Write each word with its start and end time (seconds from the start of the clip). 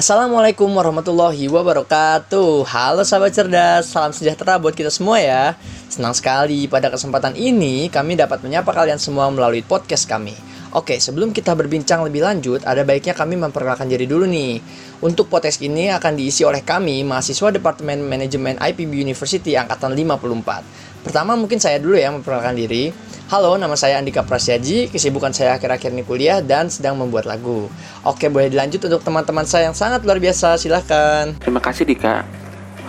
Assalamualaikum 0.00 0.72
warahmatullahi 0.80 1.44
wabarakatuh 1.52 2.64
Halo 2.64 3.04
sahabat 3.04 3.36
cerdas, 3.36 3.84
salam 3.84 4.16
sejahtera 4.16 4.56
buat 4.56 4.72
kita 4.72 4.88
semua 4.88 5.20
ya 5.20 5.52
Senang 5.92 6.16
sekali 6.16 6.64
pada 6.64 6.88
kesempatan 6.88 7.36
ini 7.36 7.92
kami 7.92 8.16
dapat 8.16 8.40
menyapa 8.40 8.72
kalian 8.72 8.96
semua 8.96 9.28
melalui 9.28 9.60
podcast 9.60 10.08
kami 10.08 10.32
Oke, 10.72 11.02
sebelum 11.02 11.34
kita 11.34 11.50
berbincang 11.58 12.06
lebih 12.06 12.22
lanjut, 12.22 12.62
ada 12.62 12.86
baiknya 12.86 13.10
kami 13.10 13.34
memperkenalkan 13.34 13.90
diri 13.90 14.06
dulu 14.06 14.22
nih. 14.22 14.62
Untuk 15.02 15.26
podcast 15.26 15.58
ini 15.66 15.90
akan 15.90 16.14
diisi 16.14 16.46
oleh 16.46 16.62
kami, 16.62 17.02
mahasiswa 17.02 17.50
Departemen 17.50 17.98
Manajemen 18.06 18.54
IPB 18.54 19.02
University 19.02 19.58
Angkatan 19.58 19.98
54. 19.98 20.89
Pertama 21.00 21.32
mungkin 21.32 21.56
saya 21.56 21.80
dulu 21.80 21.96
ya 21.96 22.12
memperkenalkan 22.12 22.56
diri. 22.56 22.92
Halo, 23.30 23.54
nama 23.54 23.78
saya 23.78 23.96
Andika 23.96 24.26
Prasyaji, 24.26 24.90
kesibukan 24.90 25.30
saya 25.30 25.54
akhir-akhir 25.54 25.94
ini 25.94 26.02
kuliah 26.02 26.42
dan 26.42 26.66
sedang 26.66 26.98
membuat 26.98 27.30
lagu. 27.30 27.70
Oke, 28.02 28.26
boleh 28.26 28.50
dilanjut 28.50 28.90
untuk 28.90 29.06
teman-teman 29.06 29.46
saya 29.46 29.70
yang 29.70 29.76
sangat 29.78 30.02
luar 30.02 30.18
biasa, 30.18 30.58
silahkan. 30.58 31.38
Terima 31.38 31.62
kasih 31.62 31.86
Dika. 31.86 32.26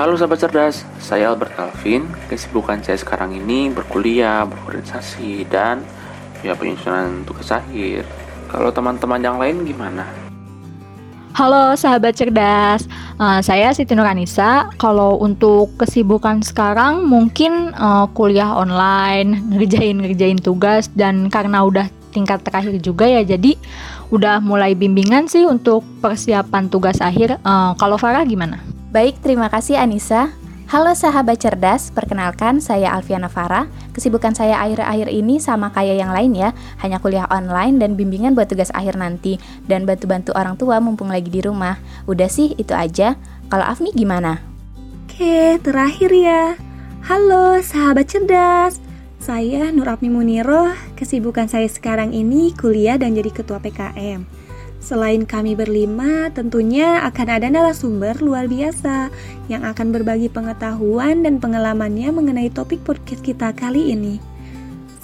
Halo 0.02 0.18
sahabat 0.18 0.42
cerdas, 0.42 0.82
saya 0.98 1.30
Albert 1.30 1.54
Calvin. 1.54 2.10
Kesibukan 2.26 2.82
saya 2.82 2.98
sekarang 2.98 3.38
ini 3.38 3.70
berkuliah, 3.70 4.50
berorganisasi, 4.50 5.46
dan 5.46 5.86
ya 6.42 6.58
penyusunan 6.58 7.22
tugas 7.22 7.54
akhir. 7.54 8.04
Kalau 8.50 8.74
teman-teman 8.74 9.22
yang 9.22 9.38
lain 9.38 9.62
gimana? 9.62 10.21
Halo 11.32 11.80
sahabat 11.80 12.20
cerdas, 12.20 12.84
uh, 13.16 13.40
saya 13.40 13.72
Siti 13.72 13.96
Nuranisa. 13.96 14.68
Kalau 14.76 15.16
untuk 15.16 15.72
kesibukan 15.80 16.44
sekarang 16.44 17.08
mungkin 17.08 17.72
uh, 17.72 18.04
kuliah 18.12 18.52
online, 18.52 19.40
ngerjain 19.56 19.96
ngerjain 19.96 20.36
tugas 20.44 20.92
dan 20.92 21.32
karena 21.32 21.64
udah 21.64 21.88
tingkat 22.12 22.44
terakhir 22.44 22.76
juga 22.84 23.08
ya, 23.08 23.24
jadi 23.24 23.56
udah 24.12 24.44
mulai 24.44 24.76
bimbingan 24.76 25.32
sih 25.32 25.48
untuk 25.48 25.88
persiapan 26.04 26.68
tugas 26.68 27.00
akhir. 27.00 27.40
Uh, 27.48 27.80
kalau 27.80 27.96
Farah 27.96 28.28
gimana? 28.28 28.60
Baik, 28.92 29.24
terima 29.24 29.48
kasih 29.48 29.80
Anissa. 29.80 30.36
Halo 30.72 30.96
sahabat 30.96 31.36
cerdas, 31.36 31.92
perkenalkan 31.92 32.64
saya 32.64 32.96
Alfiana 32.96 33.28
Farah. 33.28 33.68
Kesibukan 33.92 34.32
saya 34.32 34.56
akhir-akhir 34.64 35.12
ini 35.12 35.36
sama 35.36 35.68
kayak 35.68 36.00
yang 36.00 36.16
lain 36.16 36.32
ya, 36.32 36.56
hanya 36.80 36.96
kuliah 37.04 37.28
online 37.28 37.76
dan 37.76 38.00
bimbingan 38.00 38.32
buat 38.40 38.48
tugas 38.48 38.72
akhir 38.72 38.96
nanti, 38.96 39.36
dan 39.68 39.84
bantu-bantu 39.84 40.32
orang 40.32 40.56
tua 40.56 40.80
mumpung 40.80 41.12
lagi 41.12 41.28
di 41.28 41.44
rumah. 41.44 41.76
Udah 42.08 42.32
sih, 42.32 42.56
itu 42.56 42.72
aja. 42.72 43.20
Kalau 43.52 43.68
Afni 43.68 43.92
gimana? 43.92 44.40
Oke, 45.12 45.60
terakhir 45.60 46.08
ya. 46.08 46.56
Halo 47.04 47.60
sahabat 47.60 48.08
cerdas, 48.08 48.80
saya 49.20 49.76
Nur 49.76 49.92
Afni 49.92 50.08
Muniroh. 50.08 50.72
Kesibukan 50.96 51.52
saya 51.52 51.68
sekarang 51.68 52.16
ini 52.16 52.56
kuliah 52.56 52.96
dan 52.96 53.12
jadi 53.12 53.28
ketua 53.28 53.60
PKM. 53.60 54.24
Selain 54.82 55.30
kami 55.30 55.54
berlima, 55.54 56.34
tentunya 56.34 57.06
akan 57.06 57.28
ada 57.30 57.48
narasumber 57.54 58.18
luar 58.18 58.50
biasa 58.50 59.14
yang 59.46 59.62
akan 59.62 59.94
berbagi 59.94 60.26
pengetahuan 60.26 61.22
dan 61.22 61.38
pengalamannya 61.38 62.10
mengenai 62.10 62.50
topik 62.50 62.82
podcast 62.82 63.22
kita 63.22 63.54
kali 63.54 63.94
ini. 63.94 64.18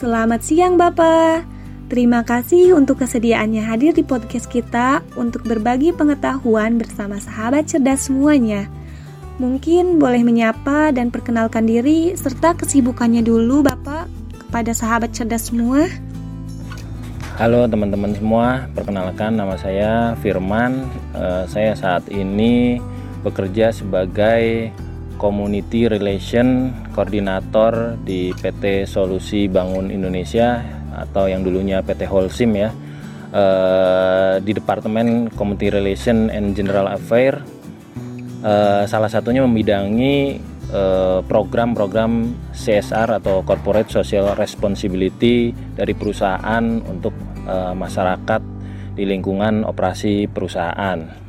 Selamat 0.01 0.41
siang 0.41 0.81
Bapak. 0.81 1.45
Terima 1.93 2.25
kasih 2.25 2.73
untuk 2.73 3.05
kesediaannya 3.05 3.61
hadir 3.63 3.93
di 3.93 4.01
podcast 4.01 4.49
kita 4.49 5.05
untuk 5.13 5.45
berbagi 5.45 5.93
pengetahuan 5.93 6.81
bersama 6.81 7.21
sahabat 7.21 7.69
cerdas 7.69 8.09
semuanya. 8.09 8.65
Mungkin 9.37 10.01
boleh 10.01 10.25
menyapa 10.25 10.89
dan 10.89 11.13
perkenalkan 11.13 11.69
diri 11.69 12.17
serta 12.17 12.57
kesibukannya 12.57 13.21
dulu 13.21 13.61
Bapak 13.61 14.09
kepada 14.41 14.73
sahabat 14.73 15.13
cerdas 15.13 15.53
semua. 15.53 15.85
Halo 17.37 17.69
teman-teman 17.69 18.17
semua, 18.17 18.65
perkenalkan 18.73 19.37
nama 19.37 19.53
saya 19.61 20.17
Firman. 20.25 20.89
Uh, 21.13 21.45
saya 21.45 21.77
saat 21.77 22.09
ini 22.09 22.81
bekerja 23.21 23.69
sebagai 23.69 24.73
Community 25.21 25.85
Relation 25.85 26.73
Koordinator 26.97 27.93
di 28.01 28.33
PT 28.33 28.89
Solusi 28.89 29.45
Bangun 29.45 29.93
Indonesia 29.93 30.65
atau 30.97 31.29
yang 31.29 31.45
dulunya 31.45 31.85
PT 31.85 32.09
Holcim 32.09 32.57
ya. 32.57 32.73
Uh, 33.29 34.41
di 34.41 34.57
Departemen 34.57 35.29
Community 35.29 35.69
Relation 35.69 36.33
and 36.33 36.57
General 36.57 36.89
Affair. 36.89 37.37
Uh, 38.41 38.89
salah 38.89 39.13
satunya 39.13 39.45
membidangi 39.45 40.41
program-program 41.23 42.35
CSR 42.51 43.23
atau 43.23 43.43
Corporate 43.47 43.87
Social 43.87 44.35
Responsibility 44.35 45.55
dari 45.55 45.95
perusahaan 45.95 46.63
untuk 46.83 47.15
uh, 47.47 47.71
masyarakat 47.71 48.41
di 48.97 49.07
lingkungan 49.07 49.63
operasi 49.63 50.27
perusahaan. 50.27 51.27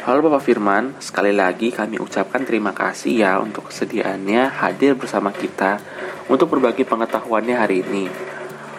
Halo 0.00 0.26
Bapak 0.26 0.42
Firman, 0.42 0.98
sekali 0.98 1.30
lagi 1.30 1.70
kami 1.70 2.00
ucapkan 2.00 2.42
terima 2.42 2.74
kasih 2.74 3.20
ya 3.20 3.38
untuk 3.38 3.70
kesediaannya 3.70 4.48
hadir 4.58 4.98
bersama 4.98 5.30
kita 5.30 5.78
untuk 6.26 6.50
berbagi 6.50 6.82
pengetahuannya 6.82 7.54
hari 7.54 7.86
ini. 7.86 8.10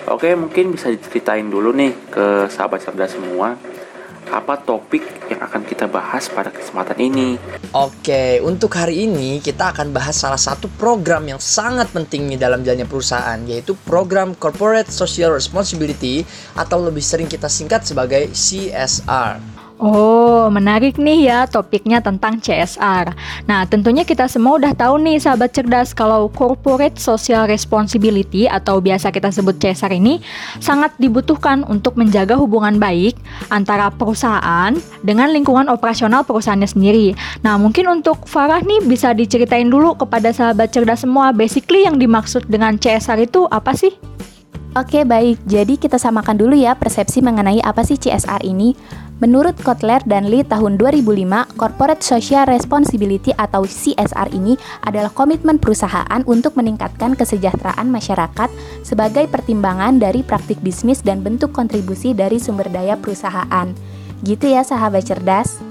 Oke, 0.09 0.33
mungkin 0.33 0.73
bisa 0.73 0.89
diceritain 0.89 1.47
dulu 1.47 1.71
nih 1.71 1.93
ke 2.09 2.49
sahabat 2.49 2.83
cerdas 2.83 3.15
semua 3.15 3.55
apa 4.29 4.59
topik 4.61 5.01
yang 5.31 5.41
akan 5.41 5.65
kita 5.65 5.89
bahas 5.89 6.29
pada 6.29 6.53
kesempatan 6.53 6.97
ini. 7.01 7.39
Oke, 7.73 8.37
untuk 8.43 8.75
hari 8.75 9.07
ini 9.09 9.41
kita 9.41 9.73
akan 9.73 9.95
bahas 9.95 10.19
salah 10.19 10.39
satu 10.39 10.69
program 10.77 11.25
yang 11.25 11.41
sangat 11.41 11.89
penting 11.89 12.29
nih 12.29 12.39
dalam 12.39 12.61
jalannya 12.61 12.85
perusahaan, 12.85 13.39
yaitu 13.47 13.73
program 13.87 14.37
Corporate 14.37 14.91
Social 14.91 15.33
Responsibility 15.33 16.21
atau 16.53 16.83
lebih 16.83 17.01
sering 17.01 17.25
kita 17.25 17.47
singkat 17.47 17.87
sebagai 17.87 18.29
CSR. 18.35 19.60
Oh, 19.81 20.45
menarik 20.53 21.01
nih 21.01 21.25
ya 21.25 21.49
topiknya 21.49 22.05
tentang 22.05 22.37
CSR. 22.37 23.17
Nah, 23.49 23.65
tentunya 23.65 24.05
kita 24.05 24.29
semua 24.29 24.61
udah 24.61 24.77
tahu 24.77 25.01
nih 25.01 25.17
sahabat 25.17 25.57
cerdas 25.57 25.97
kalau 25.97 26.29
corporate 26.29 27.01
social 27.01 27.49
responsibility 27.49 28.45
atau 28.45 28.77
biasa 28.77 29.09
kita 29.09 29.33
sebut 29.33 29.57
CSR 29.57 29.97
ini 29.97 30.21
sangat 30.61 30.93
dibutuhkan 31.01 31.65
untuk 31.65 31.97
menjaga 31.97 32.37
hubungan 32.37 32.77
baik 32.77 33.17
antara 33.49 33.89
perusahaan 33.89 34.69
dengan 35.01 35.33
lingkungan 35.33 35.65
operasional 35.65 36.21
perusahaannya 36.29 36.69
sendiri. 36.69 37.17
Nah, 37.41 37.57
mungkin 37.57 37.89
untuk 37.89 38.29
Farah 38.29 38.61
nih 38.61 38.85
bisa 38.85 39.17
diceritain 39.17 39.65
dulu 39.65 39.97
kepada 39.97 40.29
sahabat 40.29 40.69
cerdas 40.69 41.01
semua 41.01 41.33
basically 41.33 41.89
yang 41.89 41.97
dimaksud 41.97 42.45
dengan 42.45 42.77
CSR 42.77 43.25
itu 43.25 43.49
apa 43.49 43.73
sih? 43.73 43.97
Oke, 44.71 45.03
baik. 45.03 45.41
Jadi 45.49 45.75
kita 45.75 45.97
samakan 45.97 46.37
dulu 46.37 46.53
ya 46.53 46.77
persepsi 46.77 47.19
mengenai 47.19 47.59
apa 47.65 47.81
sih 47.81 47.97
CSR 47.97 48.45
ini. 48.45 49.01
Menurut 49.21 49.53
Kotler 49.61 50.01
dan 50.09 50.33
Lee 50.33 50.41
tahun 50.41 50.81
2005, 50.81 51.53
Corporate 51.53 52.01
Social 52.01 52.49
Responsibility 52.49 53.29
atau 53.37 53.69
CSR 53.69 54.33
ini 54.33 54.57
adalah 54.81 55.13
komitmen 55.13 55.61
perusahaan 55.61 56.25
untuk 56.25 56.57
meningkatkan 56.57 57.13
kesejahteraan 57.13 57.85
masyarakat 57.85 58.49
sebagai 58.81 59.29
pertimbangan 59.29 60.01
dari 60.01 60.25
praktik 60.25 60.57
bisnis 60.65 61.05
dan 61.05 61.21
bentuk 61.21 61.53
kontribusi 61.53 62.17
dari 62.17 62.41
sumber 62.41 62.65
daya 62.73 62.97
perusahaan. 62.97 63.69
Gitu 64.25 64.49
ya 64.49 64.65
sahabat 64.65 65.05
cerdas. 65.05 65.61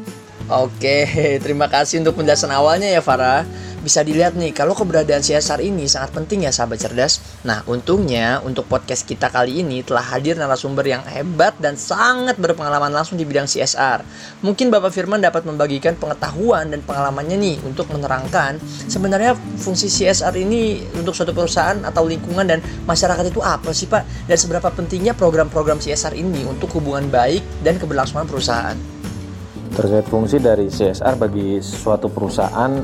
Oke, 0.47 1.11
terima 1.43 1.67
kasih 1.67 2.07
untuk 2.07 2.23
penjelasan 2.23 2.55
awalnya 2.55 2.87
ya 2.87 3.03
Farah 3.03 3.43
bisa 3.81 4.05
dilihat 4.05 4.37
nih 4.37 4.53
kalau 4.53 4.77
keberadaan 4.77 5.25
CSR 5.25 5.65
ini 5.65 5.89
sangat 5.89 6.13
penting 6.13 6.45
ya 6.45 6.53
sahabat 6.53 6.81
cerdas. 6.85 7.21
Nah, 7.49 7.65
untungnya 7.65 8.45
untuk 8.45 8.69
podcast 8.69 9.09
kita 9.09 9.33
kali 9.33 9.65
ini 9.65 9.81
telah 9.81 10.05
hadir 10.05 10.37
narasumber 10.37 10.85
yang 10.85 11.01
hebat 11.09 11.57
dan 11.57 11.81
sangat 11.81 12.37
berpengalaman 12.37 12.93
langsung 12.93 13.17
di 13.17 13.25
bidang 13.25 13.49
CSR. 13.49 14.05
Mungkin 14.45 14.69
Bapak 14.69 14.93
Firman 14.93 15.25
dapat 15.25 15.49
membagikan 15.49 15.97
pengetahuan 15.97 16.69
dan 16.69 16.85
pengalamannya 16.85 17.41
nih 17.41 17.57
untuk 17.65 17.89
menerangkan 17.89 18.61
sebenarnya 18.87 19.33
fungsi 19.57 19.89
CSR 19.89 20.37
ini 20.37 20.85
untuk 21.01 21.17
suatu 21.17 21.33
perusahaan 21.33 21.81
atau 21.81 22.05
lingkungan 22.05 22.45
dan 22.45 22.61
masyarakat 22.85 23.33
itu 23.33 23.41
apa 23.41 23.73
sih 23.73 23.89
Pak? 23.89 24.29
Dan 24.29 24.37
seberapa 24.37 24.69
pentingnya 24.69 25.17
program-program 25.17 25.81
CSR 25.81 26.13
ini 26.21 26.45
untuk 26.45 26.69
hubungan 26.77 27.09
baik 27.09 27.41
dan 27.65 27.81
keberlangsungan 27.81 28.29
perusahaan? 28.29 28.77
Terkait 29.71 30.07
fungsi 30.11 30.43
dari 30.43 30.67
CSR 30.67 31.15
bagi 31.15 31.63
suatu 31.63 32.11
perusahaan 32.11 32.75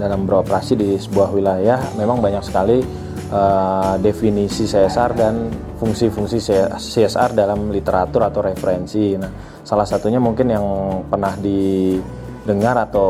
dalam 0.00 0.24
beroperasi 0.24 0.72
di 0.74 0.96
sebuah 0.96 1.28
wilayah 1.36 1.78
memang 2.00 2.24
banyak 2.24 2.40
sekali 2.40 2.80
uh, 3.28 4.00
definisi 4.00 4.64
CSR 4.64 5.10
dan 5.12 5.52
fungsi-fungsi 5.76 6.40
CSR 6.76 7.36
dalam 7.36 7.68
literatur 7.68 8.24
atau 8.24 8.40
referensi. 8.40 9.16
Nah, 9.16 9.60
salah 9.64 9.84
satunya 9.84 10.16
mungkin 10.16 10.48
yang 10.48 10.66
pernah 11.08 11.36
didengar 11.36 12.88
atau 12.88 13.08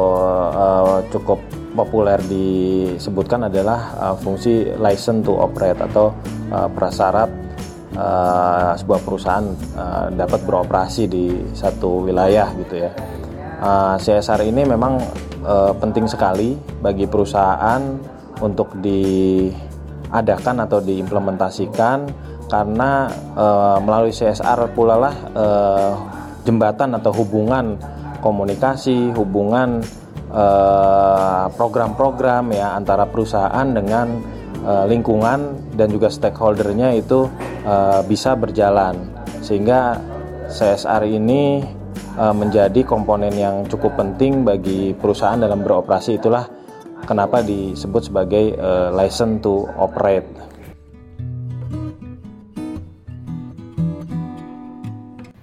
uh, 0.51 0.99
cukup 1.11 1.39
populer 1.75 2.19
disebutkan 2.27 3.47
adalah 3.47 3.95
uh, 3.99 4.17
fungsi 4.19 4.75
license 4.75 5.23
to 5.23 5.35
operate 5.39 5.79
atau 5.79 6.11
uh, 6.51 6.67
prasyarat 6.71 7.31
uh, 7.95 8.75
sebuah 8.75 9.01
perusahaan 9.03 9.47
uh, 9.79 10.07
dapat 10.15 10.41
beroperasi 10.47 11.07
di 11.07 11.27
satu 11.55 12.07
wilayah 12.07 12.51
gitu 12.59 12.87
ya. 12.87 12.91
Uh, 13.61 14.01
CSR 14.01 14.41
ini 14.49 14.65
memang 14.65 14.97
uh, 15.45 15.77
penting 15.77 16.09
sekali 16.09 16.57
bagi 16.81 17.05
perusahaan 17.05 17.93
untuk 18.41 18.73
diadakan 18.81 20.65
atau 20.65 20.81
diimplementasikan 20.81 22.09
karena 22.49 23.13
uh, 23.37 23.77
melalui 23.85 24.17
CSR 24.17 24.73
pula 24.73 24.97
lah 24.97 25.15
jembatan 26.41 26.97
atau 26.97 27.13
hubungan 27.13 27.77
komunikasi, 28.25 29.13
hubungan 29.13 29.85
program-program 31.53 32.55
ya 32.57 32.81
antara 32.81 33.05
perusahaan 33.05 33.67
dengan 33.69 34.25
lingkungan 34.89 35.69
dan 35.77 35.93
juga 35.93 36.09
stakeholdernya 36.09 36.97
itu 36.97 37.29
bisa 38.09 38.33
berjalan. 38.41 38.97
Sehingga 39.45 40.01
CSR 40.49 41.05
ini 41.13 41.61
uh, 42.17 42.35
menjadi 42.35 42.83
komponen 42.83 43.35
yang 43.35 43.67
cukup 43.69 43.99
penting 43.99 44.43
bagi 44.43 44.97
perusahaan 44.97 45.39
dalam 45.39 45.63
beroperasi 45.63 46.19
itulah 46.19 46.49
kenapa 47.05 47.45
disebut 47.45 48.11
sebagai 48.11 48.57
uh, 48.59 48.91
license 48.95 49.43
to 49.45 49.69
operate. 49.79 50.27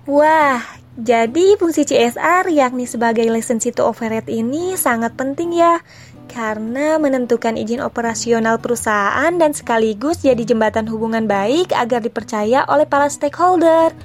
Wah, 0.08 0.64
jadi 0.96 1.60
fungsi 1.60 1.84
CSR 1.84 2.50
yakni 2.50 2.88
sebagai 2.88 3.28
license 3.28 3.70
to 3.76 3.84
operate 3.86 4.32
ini 4.32 4.74
sangat 4.80 5.14
penting 5.14 5.54
ya 5.54 5.84
karena 6.32 7.02
menentukan 7.02 7.56
izin 7.56 7.82
operasional 7.82 8.62
perusahaan 8.62 9.32
dan 9.36 9.56
sekaligus 9.56 10.22
jadi 10.22 10.40
jembatan 10.44 10.86
hubungan 10.92 11.26
baik 11.26 11.74
agar 11.74 12.04
dipercaya 12.04 12.68
oleh 12.70 12.86
para 12.86 13.10
stakeholder. 13.10 13.96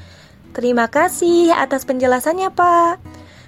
Terima 0.52 0.84
kasih 0.84 1.48
atas 1.56 1.88
penjelasannya, 1.88 2.52
Pak. 2.52 3.00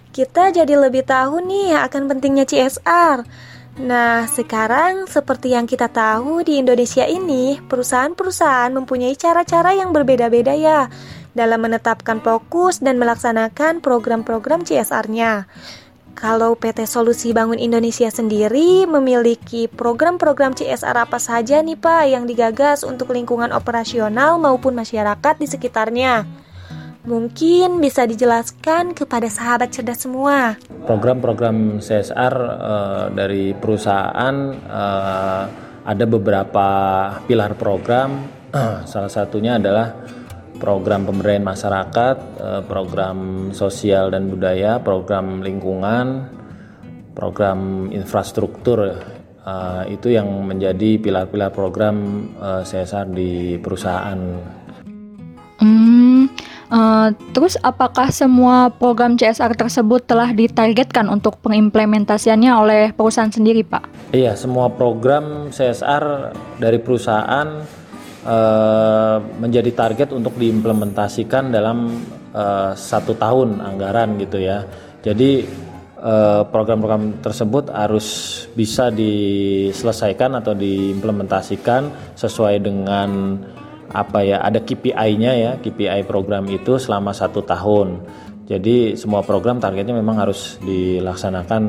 Kita 0.08 0.48
jadi 0.48 0.72
lebih 0.72 1.04
tahu 1.04 1.44
nih 1.44 1.76
akan 1.84 2.08
pentingnya 2.08 2.48
CSR. 2.48 3.28
Nah, 3.84 4.24
sekarang 4.30 5.10
seperti 5.10 5.52
yang 5.52 5.68
kita 5.68 5.90
tahu 5.90 6.46
di 6.46 6.62
Indonesia 6.62 7.04
ini, 7.04 7.60
perusahaan-perusahaan 7.60 8.70
mempunyai 8.72 9.18
cara-cara 9.18 9.74
yang 9.76 9.90
berbeda-beda 9.90 10.54
ya 10.54 10.88
dalam 11.34 11.60
menetapkan 11.66 12.22
fokus 12.22 12.78
dan 12.78 12.96
melaksanakan 12.96 13.82
program-program 13.82 14.62
CSR-nya. 14.62 15.50
Kalau 16.14 16.54
PT 16.54 16.86
Solusi 16.86 17.34
Bangun 17.34 17.58
Indonesia 17.58 18.06
sendiri 18.06 18.86
memiliki 18.86 19.66
program-program 19.66 20.54
CSR 20.54 20.94
apa 20.94 21.18
saja 21.18 21.58
nih 21.58 21.74
Pak 21.74 22.02
yang 22.06 22.24
digagas 22.30 22.86
untuk 22.86 23.10
lingkungan 23.10 23.50
operasional 23.50 24.38
maupun 24.38 24.78
masyarakat 24.78 25.34
di 25.42 25.50
sekitarnya? 25.50 26.44
Mungkin 27.04 27.84
bisa 27.84 28.08
dijelaskan 28.08 28.96
kepada 28.96 29.28
sahabat 29.28 29.72
cerdas 29.72 30.08
semua. 30.08 30.56
Program-program 30.88 31.80
CSR 31.84 32.34
uh, 32.34 32.48
eh, 32.48 33.04
dari 33.12 33.44
perusahaan 33.52 34.34
uh, 34.64 35.44
ada 35.84 36.04
beberapa 36.08 36.68
pilar 37.28 37.52
program. 37.60 38.24
Salah 38.90 39.12
satunya 39.12 39.60
adalah 39.60 39.92
program 40.58 41.04
pemberdayaan 41.04 41.44
masyarakat, 41.44 42.16
eh, 42.40 42.62
program 42.64 43.50
sosial 43.52 44.08
dan 44.08 44.32
budaya, 44.32 44.80
program 44.80 45.44
lingkungan, 45.44 46.30
program 47.12 47.92
infrastruktur 47.92 48.96
eh, 49.44 49.82
itu 49.92 50.08
yang 50.08 50.30
menjadi 50.48 50.96
pilar-pilar 50.96 51.52
program 51.52 51.96
eh, 52.40 52.62
CSR 52.64 53.06
di 53.12 53.60
perusahaan. 53.60 54.20
Hmm, 55.60 56.33
uh, 56.70 57.08
terus 57.32 57.58
apakah 57.60 58.08
semua 58.12 58.70
program 58.70 59.16
CSR 59.18 59.56
tersebut 59.56 60.04
telah 60.04 60.30
ditargetkan 60.30 61.08
untuk 61.08 61.40
pengimplementasiannya 61.42 62.52
oleh 62.52 62.82
perusahaan 62.92 63.32
sendiri, 63.32 63.64
Pak? 63.66 64.12
Iya, 64.14 64.38
semua 64.38 64.70
program 64.70 65.50
CSR 65.50 66.34
dari 66.60 66.78
perusahaan 66.80 67.64
uh, 68.24 69.16
menjadi 69.40 69.70
target 69.72 70.14
untuk 70.14 70.36
diimplementasikan 70.38 71.50
dalam 71.50 72.04
uh, 72.32 72.72
satu 72.72 73.16
tahun 73.16 73.60
anggaran 73.60 74.20
gitu 74.20 74.40
ya. 74.40 74.64
Jadi 75.04 75.64
program-program 76.52 77.24
tersebut 77.24 77.72
harus 77.72 78.04
bisa 78.52 78.92
diselesaikan 78.92 80.36
atau 80.36 80.52
diimplementasikan 80.52 82.12
sesuai 82.12 82.60
dengan 82.60 83.40
apa 83.90 84.24
ya 84.24 84.40
ada 84.40 84.62
KPI-nya 84.62 85.32
ya 85.36 85.52
KPI 85.60 86.06
program 86.08 86.48
itu 86.48 86.78
selama 86.80 87.12
satu 87.12 87.44
tahun. 87.44 88.00
Jadi 88.44 88.94
semua 89.00 89.24
program 89.24 89.56
targetnya 89.56 89.96
memang 89.96 90.20
harus 90.20 90.60
dilaksanakan 90.60 91.62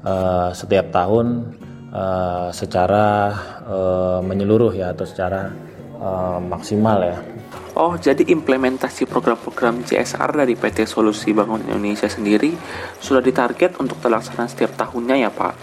uh, 0.00 0.50
setiap 0.56 0.88
tahun 0.88 1.52
uh, 1.92 2.48
secara 2.48 3.06
uh, 3.68 4.20
menyeluruh 4.24 4.72
ya 4.72 4.96
atau 4.96 5.04
secara 5.04 5.52
uh, 6.00 6.40
maksimal 6.40 6.98
ya. 7.04 7.18
Oh, 7.74 7.98
jadi 7.98 8.22
implementasi 8.30 9.10
program-program 9.10 9.82
CSR 9.82 10.30
dari 10.46 10.54
PT 10.54 10.86
Solusi 10.86 11.34
Bangun 11.34 11.66
Indonesia 11.66 12.06
sendiri 12.06 12.54
sudah 13.02 13.18
ditarget 13.18 13.74
untuk 13.82 13.98
terlaksana 13.98 14.46
setiap 14.46 14.78
tahunnya 14.78 15.26
ya 15.26 15.30
Pak. 15.34 15.54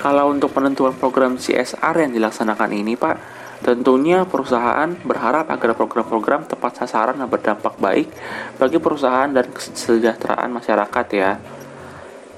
Kalau 0.00 0.32
untuk 0.32 0.56
penentuan 0.56 0.96
program 0.96 1.36
CSR 1.36 2.06
yang 2.06 2.16
dilaksanakan 2.16 2.70
ini 2.72 2.96
Pak, 2.96 3.37
tentunya 3.58 4.22
perusahaan 4.22 4.94
berharap 5.02 5.50
agar 5.50 5.74
program-program 5.74 6.46
tepat 6.46 6.84
sasaran 6.84 7.18
dan 7.18 7.26
berdampak 7.26 7.74
baik 7.78 8.06
bagi 8.54 8.78
perusahaan 8.78 9.30
dan 9.30 9.50
kesejahteraan 9.50 10.50
masyarakat 10.54 11.06
ya. 11.10 11.38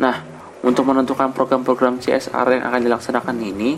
Nah, 0.01 0.17
untuk 0.65 0.89
menentukan 0.89 1.33
program-program 1.33 2.01
CSR 2.01 2.61
yang 2.61 2.65
akan 2.69 2.81
dilaksanakan 2.85 3.37
ini, 3.41 3.77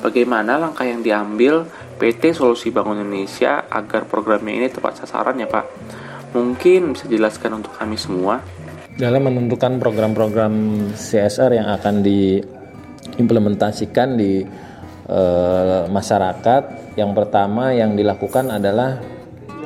bagaimana 0.00 0.56
langkah 0.56 0.88
yang 0.88 1.04
diambil 1.04 1.68
PT 1.98 2.30
Solusi 2.36 2.70
Bangun 2.70 3.00
Indonesia 3.04 3.64
agar 3.68 4.04
programnya 4.08 4.54
ini 4.64 4.70
tepat 4.70 4.96
sasaran 5.04 5.40
ya 5.40 5.46
Pak. 5.50 5.66
Mungkin 6.36 6.92
bisa 6.92 7.08
jelaskan 7.08 7.54
untuk 7.64 7.72
kami 7.76 7.96
semua. 7.96 8.40
Dalam 8.98 9.22
menentukan 9.24 9.78
program-program 9.80 10.52
CSR 10.92 11.52
yang 11.56 11.68
akan 11.70 12.02
diimplementasikan 12.02 14.18
di 14.18 14.44
e, 15.08 15.22
masyarakat, 15.88 16.94
yang 17.00 17.16
pertama 17.16 17.72
yang 17.72 17.96
dilakukan 17.96 18.52
adalah 18.52 19.00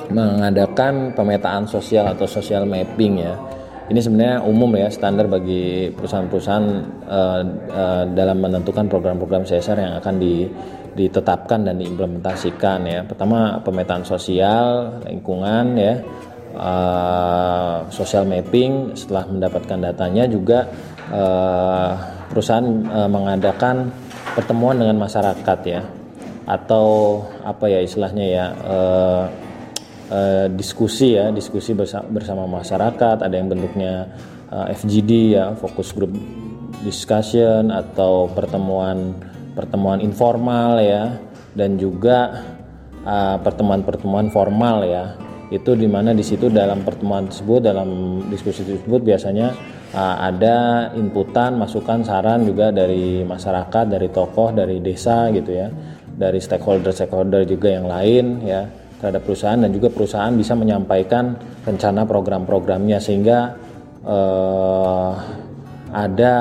mengadakan 0.08 1.12
pemetaan 1.12 1.66
sosial 1.66 2.06
atau 2.14 2.25
social 2.25 2.62
mapping 2.64 3.26
ya. 3.26 3.34
Ini 3.90 3.99
sebenarnya 3.99 4.38
umum 4.46 4.72
ya 4.78 4.88
standar 4.88 5.26
bagi 5.26 5.90
perusahaan-perusahaan 5.92 6.66
e, 7.04 7.20
e, 7.68 7.84
dalam 8.14 8.38
menentukan 8.38 8.87
program-program 8.87 9.42
CSR 9.42 9.78
yang 9.82 9.94
akan 9.99 10.14
di 10.16 10.34
ditetapkan 10.92 11.64
dan 11.64 11.80
diimplementasikan 11.80 12.84
ya. 12.84 13.00
Pertama 13.04 13.61
pemetaan 13.64 14.04
sosial, 14.04 15.00
lingkungan 15.08 15.72
ya, 15.76 15.94
uh, 16.56 17.88
social 17.88 18.28
mapping. 18.28 18.92
Setelah 18.96 19.25
mendapatkan 19.28 19.78
datanya 19.80 20.25
juga 20.28 20.68
uh, 21.12 21.92
perusahaan 22.28 22.64
uh, 22.92 23.08
mengadakan 23.08 23.88
pertemuan 24.34 24.76
dengan 24.78 24.96
masyarakat 24.98 25.58
ya, 25.64 25.82
atau 26.48 27.20
apa 27.44 27.68
ya 27.68 27.80
istilahnya 27.80 28.24
ya. 28.26 28.46
Uh, 28.64 29.24
uh, 30.12 30.46
diskusi 30.52 31.16
ya, 31.16 31.32
diskusi 31.32 31.72
bersama, 31.72 32.06
bersama 32.08 32.44
masyarakat. 32.48 33.24
Ada 33.24 33.34
yang 33.34 33.48
bentuknya 33.48 34.12
uh, 34.52 34.68
FGD 34.72 35.36
ya, 35.36 35.56
focus 35.56 35.96
group 35.96 36.12
discussion 36.82 37.70
atau 37.70 38.28
pertemuan 38.32 39.14
pertemuan 39.52 40.00
informal 40.00 40.80
ya 40.82 41.20
dan 41.52 41.76
juga 41.76 42.42
uh, 43.04 43.36
pertemuan-pertemuan 43.40 44.28
uh, 44.28 44.32
formal 44.32 44.82
ya 44.84 45.14
itu 45.52 45.76
di 45.76 45.84
mana 45.84 46.16
di 46.16 46.24
situ 46.24 46.48
dalam 46.48 46.80
pertemuan 46.80 47.28
tersebut 47.28 47.60
dalam 47.60 48.20
diskusi 48.32 48.64
tersebut 48.64 49.04
biasanya 49.04 49.52
ada 49.92 50.88
inputan 50.96 51.61
masukan 51.61 52.00
saran 52.00 52.49
juga 52.49 52.72
dari 52.72 53.20
masyarakat 53.28 53.84
dari 53.92 54.08
tokoh 54.08 54.49
dari 54.56 54.80
desa 54.80 55.28
gitu 55.28 55.52
ya 55.52 55.68
dari 56.16 56.40
stakeholder 56.40 56.96
stakeholder 56.96 57.44
juga 57.44 57.68
yang 57.76 57.87
lain 57.88 58.40
ya 58.44 58.64
terhadap 59.02 59.26
perusahaan 59.26 59.58
dan 59.58 59.75
juga 59.75 59.90
perusahaan 59.90 60.30
bisa 60.32 60.54
menyampaikan 60.54 61.34
rencana 61.66 62.06
program-programnya 62.06 63.02
sehingga 63.02 63.58
uh, 64.06 65.12
ada 65.92 66.34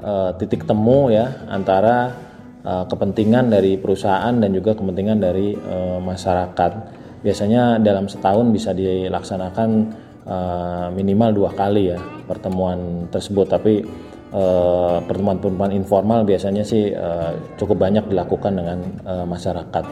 uh, 0.00 0.30
titik 0.40 0.64
temu 0.64 1.12
ya 1.12 1.46
antara 1.52 2.16
uh, 2.64 2.84
kepentingan 2.88 3.52
dari 3.52 3.76
perusahaan 3.76 4.32
dan 4.32 4.50
juga 4.50 4.72
kepentingan 4.74 5.18
dari 5.20 5.52
uh, 5.54 6.00
masyarakat. 6.00 6.72
Biasanya 7.20 7.84
dalam 7.84 8.08
setahun 8.08 8.48
bisa 8.48 8.72
dilaksanakan 8.72 9.68
uh, 10.26 10.92
minimal 10.92 11.30
dua 11.32 11.50
kali 11.54 11.94
ya 11.94 11.98
pertemuan 12.26 13.08
tersebut, 13.08 13.46
tapi 13.48 13.86
pertemuan-pertemuan 15.06 15.72
informal 15.72 16.26
biasanya 16.26 16.60
sih 16.60 16.92
uh, 16.92 17.32
cukup 17.56 17.88
banyak 17.88 18.04
dilakukan 18.10 18.52
dengan 18.52 18.78
uh, 19.06 19.24
masyarakat. 19.24 19.84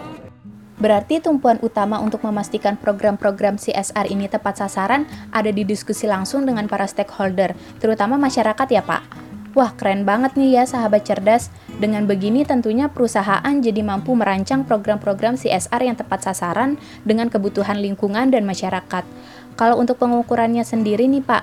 Berarti 0.74 1.22
tumpuan 1.22 1.62
utama 1.62 2.02
untuk 2.02 2.26
memastikan 2.26 2.74
program-program 2.74 3.56
CSR 3.56 4.10
ini 4.10 4.26
tepat 4.26 4.58
sasaran 4.58 5.06
ada 5.30 5.48
di 5.54 5.62
diskusi 5.62 6.10
langsung 6.10 6.42
dengan 6.42 6.66
para 6.66 6.84
stakeholder, 6.84 7.54
terutama 7.78 8.18
masyarakat 8.18 8.68
ya 8.68 8.82
Pak? 8.82 9.24
Wah, 9.54 9.70
keren 9.78 10.02
banget 10.02 10.34
nih 10.34 10.58
ya 10.58 10.64
sahabat 10.66 11.06
cerdas. 11.06 11.46
Dengan 11.78 12.10
begini 12.10 12.42
tentunya 12.42 12.90
perusahaan 12.90 13.54
jadi 13.54 13.86
mampu 13.86 14.10
merancang 14.18 14.66
program-program 14.66 15.38
CSR 15.38 15.78
yang 15.78 15.94
tepat 15.94 16.26
sasaran 16.26 16.74
dengan 17.06 17.30
kebutuhan 17.30 17.78
lingkungan 17.78 18.34
dan 18.34 18.42
masyarakat. 18.42 19.06
Kalau 19.54 19.78
untuk 19.78 20.02
pengukurannya 20.02 20.66
sendiri 20.66 21.06
nih 21.06 21.22
Pak, 21.22 21.42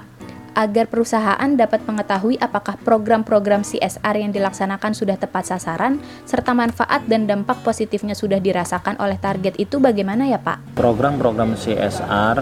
agar 0.52 0.92
perusahaan 0.92 1.48
dapat 1.56 1.88
mengetahui 1.88 2.36
apakah 2.36 2.76
program-program 2.84 3.64
CSR 3.64 4.16
yang 4.20 4.36
dilaksanakan 4.36 4.92
sudah 4.92 5.16
tepat 5.16 5.48
sasaran, 5.48 6.04
serta 6.28 6.52
manfaat 6.52 7.08
dan 7.08 7.24
dampak 7.24 7.64
positifnya 7.64 8.12
sudah 8.12 8.44
dirasakan 8.44 9.00
oleh 9.00 9.16
target 9.16 9.56
itu 9.56 9.80
bagaimana 9.80 10.28
ya 10.28 10.44
Pak? 10.44 10.76
Program-program 10.76 11.56
CSR 11.56 12.38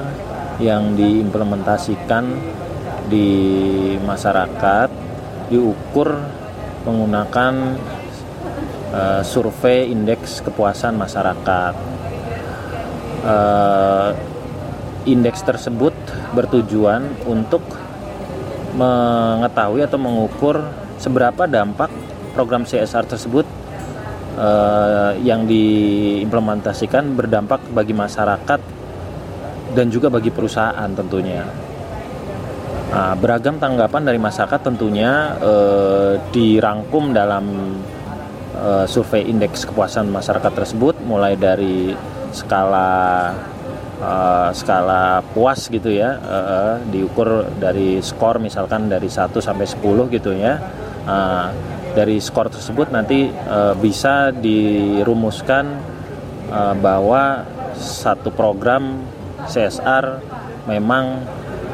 yang 0.57 0.97
diimplementasikan 0.97 2.25
di 3.05 3.29
masyarakat 4.01 4.89
diukur 5.53 6.09
menggunakan 6.85 7.53
uh, 8.93 9.21
survei 9.21 9.93
indeks 9.93 10.41
kepuasan 10.41 10.97
masyarakat. 10.97 11.73
Uh, 13.19 14.09
indeks 15.08 15.44
tersebut 15.46 15.94
bertujuan 16.36 17.08
untuk 17.27 17.62
mengetahui 18.75 19.84
atau 19.84 20.00
mengukur 20.00 20.62
seberapa 21.00 21.48
dampak 21.48 21.91
program 22.36 22.63
CSR 22.63 23.06
tersebut 23.08 23.46
uh, 24.38 25.15
yang 25.20 25.48
diimplementasikan 25.50 27.15
berdampak 27.18 27.63
bagi 27.74 27.96
masyarakat 27.96 28.62
dan 29.74 29.86
juga 29.94 30.10
bagi 30.10 30.34
perusahaan 30.34 30.89
tentunya. 30.94 31.46
Nah, 32.89 33.13
beragam 33.13 33.62
tanggapan 33.62 34.01
dari 34.01 34.18
masyarakat 34.18 34.65
tentunya 34.65 35.38
eh, 35.38 36.13
dirangkum 36.34 37.13
dalam 37.13 37.46
eh, 38.58 38.86
survei 38.89 39.29
indeks 39.29 39.70
kepuasan 39.70 40.10
masyarakat 40.10 40.50
tersebut 40.50 40.98
mulai 41.06 41.38
dari 41.38 41.94
skala 42.34 43.29
uh, 44.00 44.50
skala 44.56 45.22
puas 45.36 45.68
gitu 45.68 45.91
ya 45.91 46.18
uh, 46.20 46.75
diukur 46.88 47.48
dari 47.60 48.00
skor 48.00 48.39
misalkan 48.39 48.88
dari 48.88 49.08
1 49.08 49.32
sampai 49.38 49.68
10 49.68 50.15
gitu 50.15 50.32
ya 50.34 50.60
uh, 51.06 51.48
dari 51.94 52.22
skor 52.22 52.50
tersebut 52.50 52.94
nanti 52.94 53.29
uh, 53.29 53.75
bisa 53.75 54.32
dirumuskan 54.34 55.79
uh, 56.51 56.75
bahwa 56.77 57.44
satu 57.79 58.32
program 58.32 59.03
CSR 59.48 60.20
memang 60.68 61.24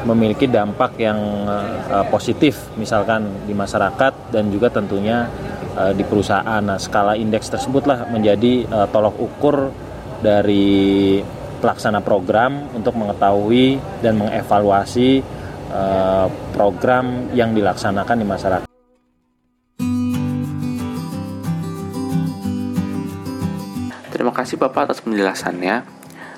memiliki 0.06 0.46
dampak 0.46 1.02
yang 1.02 1.18
uh, 1.50 2.06
positif 2.08 2.70
misalkan 2.78 3.26
di 3.42 3.52
masyarakat 3.52 4.30
dan 4.30 4.48
juga 4.54 4.70
tentunya 4.70 5.26
uh, 5.74 5.90
di 5.90 6.06
perusahaan. 6.06 6.62
Nah, 6.62 6.78
skala 6.78 7.18
indeks 7.18 7.50
tersebutlah 7.50 8.06
menjadi 8.08 8.64
uh, 8.70 8.86
tolok 8.86 9.18
ukur 9.18 9.56
dari 10.22 11.20
pelaksana 11.58 12.04
program 12.04 12.68
untuk 12.76 12.94
mengetahui 12.96 13.80
dan 14.04 14.16
mengevaluasi 14.20 15.20
uh, 15.72 16.28
program 16.52 17.32
yang 17.32 17.52
dilaksanakan 17.56 18.16
di 18.16 18.26
masyarakat. 18.26 18.68
Terima 24.16 24.32
kasih 24.32 24.56
Bapak 24.56 24.90
atas 24.90 25.04
penjelasannya. 25.04 25.96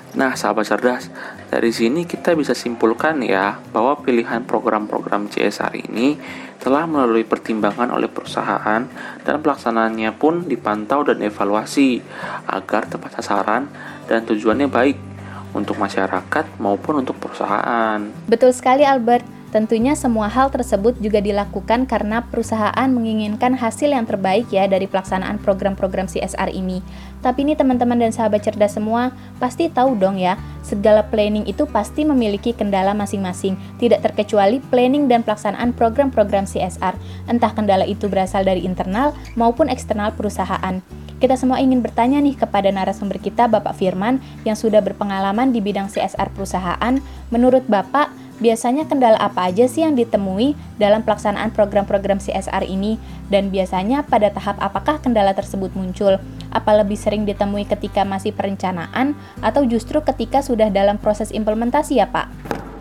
Nah, 0.09 0.33
sahabat 0.33 0.65
cerdas, 0.65 1.05
dari 1.53 1.69
sini 1.69 2.01
kita 2.05 2.33
bisa 2.33 2.57
simpulkan 2.57 3.21
ya 3.21 3.61
bahwa 3.69 3.97
pilihan 4.01 4.41
program-program 4.41 5.29
CSR 5.29 5.73
ini 5.85 6.17
telah 6.57 6.89
melalui 6.89 7.25
pertimbangan 7.25 7.93
oleh 7.93 8.09
perusahaan 8.09 8.89
dan 9.21 9.35
pelaksanaannya 9.39 10.11
pun 10.17 10.49
dipantau 10.49 11.05
dan 11.05 11.21
evaluasi 11.21 12.01
agar 12.49 12.89
tepat 12.89 13.21
sasaran 13.21 13.69
dan 14.09 14.25
tujuannya 14.25 14.67
baik 14.69 15.08
untuk 15.53 15.77
masyarakat 15.81 16.45
maupun 16.61 17.01
untuk 17.01 17.17
perusahaan. 17.17 17.99
Betul 18.29 18.53
sekali 18.53 18.85
Albert. 18.85 19.39
Tentunya 19.49 19.97
semua 19.97 20.29
hal 20.29 20.53
tersebut 20.53 21.01
juga 21.01 21.25
dilakukan 21.25 21.89
karena 21.89 22.21
perusahaan 22.21 22.85
menginginkan 22.85 23.57
hasil 23.57 23.89
yang 23.89 24.05
terbaik 24.05 24.45
ya 24.53 24.69
dari 24.69 24.85
pelaksanaan 24.85 25.41
program-program 25.41 26.05
CSR 26.05 26.53
ini. 26.53 26.85
Tapi 27.25 27.49
ini 27.49 27.57
teman-teman 27.57 27.97
dan 27.97 28.13
sahabat 28.13 28.45
cerdas 28.45 28.77
semua 28.77 29.09
pasti 29.41 29.65
tahu 29.65 29.97
dong 29.97 30.21
ya, 30.21 30.37
segala 30.61 31.01
planning 31.01 31.49
itu 31.49 31.65
pasti 31.65 32.05
memiliki 32.05 32.53
kendala 32.53 32.93
masing-masing, 32.93 33.57
tidak 33.81 34.05
terkecuali 34.05 34.61
planning 34.69 35.09
dan 35.09 35.25
pelaksanaan 35.25 35.73
program-program 35.73 36.45
CSR. 36.45 36.93
Entah 37.25 37.49
kendala 37.49 37.89
itu 37.89 38.05
berasal 38.05 38.45
dari 38.45 38.61
internal 38.61 39.17
maupun 39.33 39.65
eksternal 39.65 40.13
perusahaan. 40.13 40.77
Kita 41.19 41.35
semua 41.35 41.59
ingin 41.59 41.83
bertanya 41.83 42.23
nih 42.23 42.39
kepada 42.39 42.71
narasumber 42.71 43.19
kita 43.19 43.51
Bapak 43.51 43.75
Firman 43.75 44.23
yang 44.47 44.55
sudah 44.55 44.79
berpengalaman 44.79 45.51
di 45.51 45.59
bidang 45.59 45.91
CSR 45.91 46.31
perusahaan. 46.31 46.95
Menurut 47.27 47.67
Bapak, 47.67 48.15
biasanya 48.39 48.87
kendala 48.87 49.19
apa 49.19 49.51
aja 49.51 49.67
sih 49.67 49.83
yang 49.83 49.99
ditemui 49.99 50.55
dalam 50.79 51.03
pelaksanaan 51.03 51.51
program-program 51.51 52.23
CSR 52.23 52.63
ini 52.63 52.95
dan 53.27 53.51
biasanya 53.51 54.07
pada 54.07 54.31
tahap 54.31 54.63
apakah 54.63 55.03
kendala 55.03 55.35
tersebut 55.35 55.75
muncul? 55.75 56.23
Apa 56.55 56.71
lebih 56.79 56.95
sering 56.95 57.27
ditemui 57.27 57.67
ketika 57.67 58.07
masih 58.07 58.31
perencanaan 58.31 59.11
atau 59.43 59.67
justru 59.67 59.99
ketika 59.99 60.39
sudah 60.39 60.71
dalam 60.71 60.95
proses 60.95 61.35
implementasi 61.35 61.99
ya 61.99 62.07
Pak? 62.07 62.31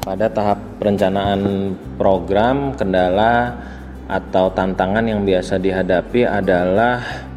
Pada 0.07 0.30
tahap 0.30 0.62
perencanaan 0.78 1.75
program, 1.99 2.78
kendala 2.78 3.59
atau 4.07 4.49
tantangan 4.54 5.04
yang 5.04 5.26
biasa 5.26 5.59
dihadapi 5.59 6.23
adalah 6.25 7.27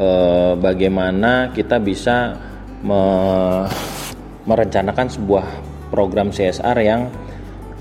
eh, 0.00 0.52
bagaimana 0.56 1.52
kita 1.52 1.76
bisa 1.76 2.40
me 2.80 3.02
merencanakan 4.48 5.06
sebuah 5.12 5.46
program 5.92 6.32
CSR 6.32 6.76
yang 6.80 7.12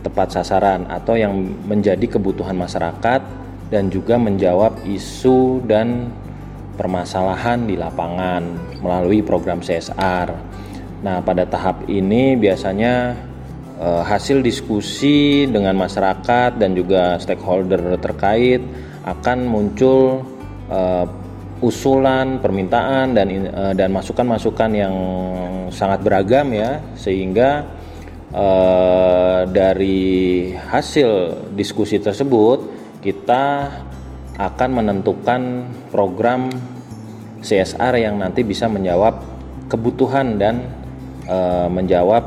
tepat 0.04 0.36
sasaran 0.36 0.86
atau 0.92 1.16
yang 1.16 1.34
menjadi 1.66 2.20
kebutuhan 2.20 2.56
masyarakat 2.60 3.22
dan 3.72 3.88
juga 3.88 4.20
menjawab 4.20 4.76
isu 4.84 5.64
dan 5.64 6.12
permasalahan 6.76 7.64
di 7.68 7.80
lapangan 7.80 8.44
melalui 8.80 9.24
program 9.24 9.64
CSR. 9.64 10.28
Nah, 11.00 11.24
pada 11.24 11.48
tahap 11.48 11.88
ini 11.88 12.36
biasanya 12.36 13.16
eh, 13.80 14.04
hasil 14.04 14.44
diskusi 14.44 15.48
dengan 15.48 15.80
masyarakat 15.80 16.60
dan 16.60 16.76
juga 16.76 17.16
stakeholder 17.24 17.96
terkait 18.04 18.60
akan 19.08 19.38
muncul 19.48 20.28
eh, 20.68 21.06
usulan, 21.60 22.40
permintaan 22.40 23.16
dan 23.16 23.28
eh, 23.30 23.74
dan 23.76 23.90
masukan-masukan 23.92 24.72
yang 24.72 24.96
sangat 25.70 26.02
beragam 26.02 26.50
ya 26.50 26.82
sehingga 26.98 27.62
uh, 28.34 29.46
dari 29.46 30.50
hasil 30.58 31.10
diskusi 31.54 32.02
tersebut 32.02 32.66
kita 33.06 33.70
akan 34.40 34.70
menentukan 34.72 35.42
program 35.94 36.50
CSR 37.40 38.02
yang 38.02 38.20
nanti 38.20 38.42
bisa 38.44 38.66
menjawab 38.66 39.22
kebutuhan 39.70 40.42
dan 40.42 40.68
uh, 41.30 41.70
menjawab 41.70 42.24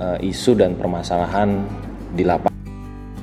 uh, 0.00 0.18
isu 0.24 0.56
dan 0.56 0.74
permasalahan 0.74 1.62
di 2.16 2.24
lapangan. 2.24 2.51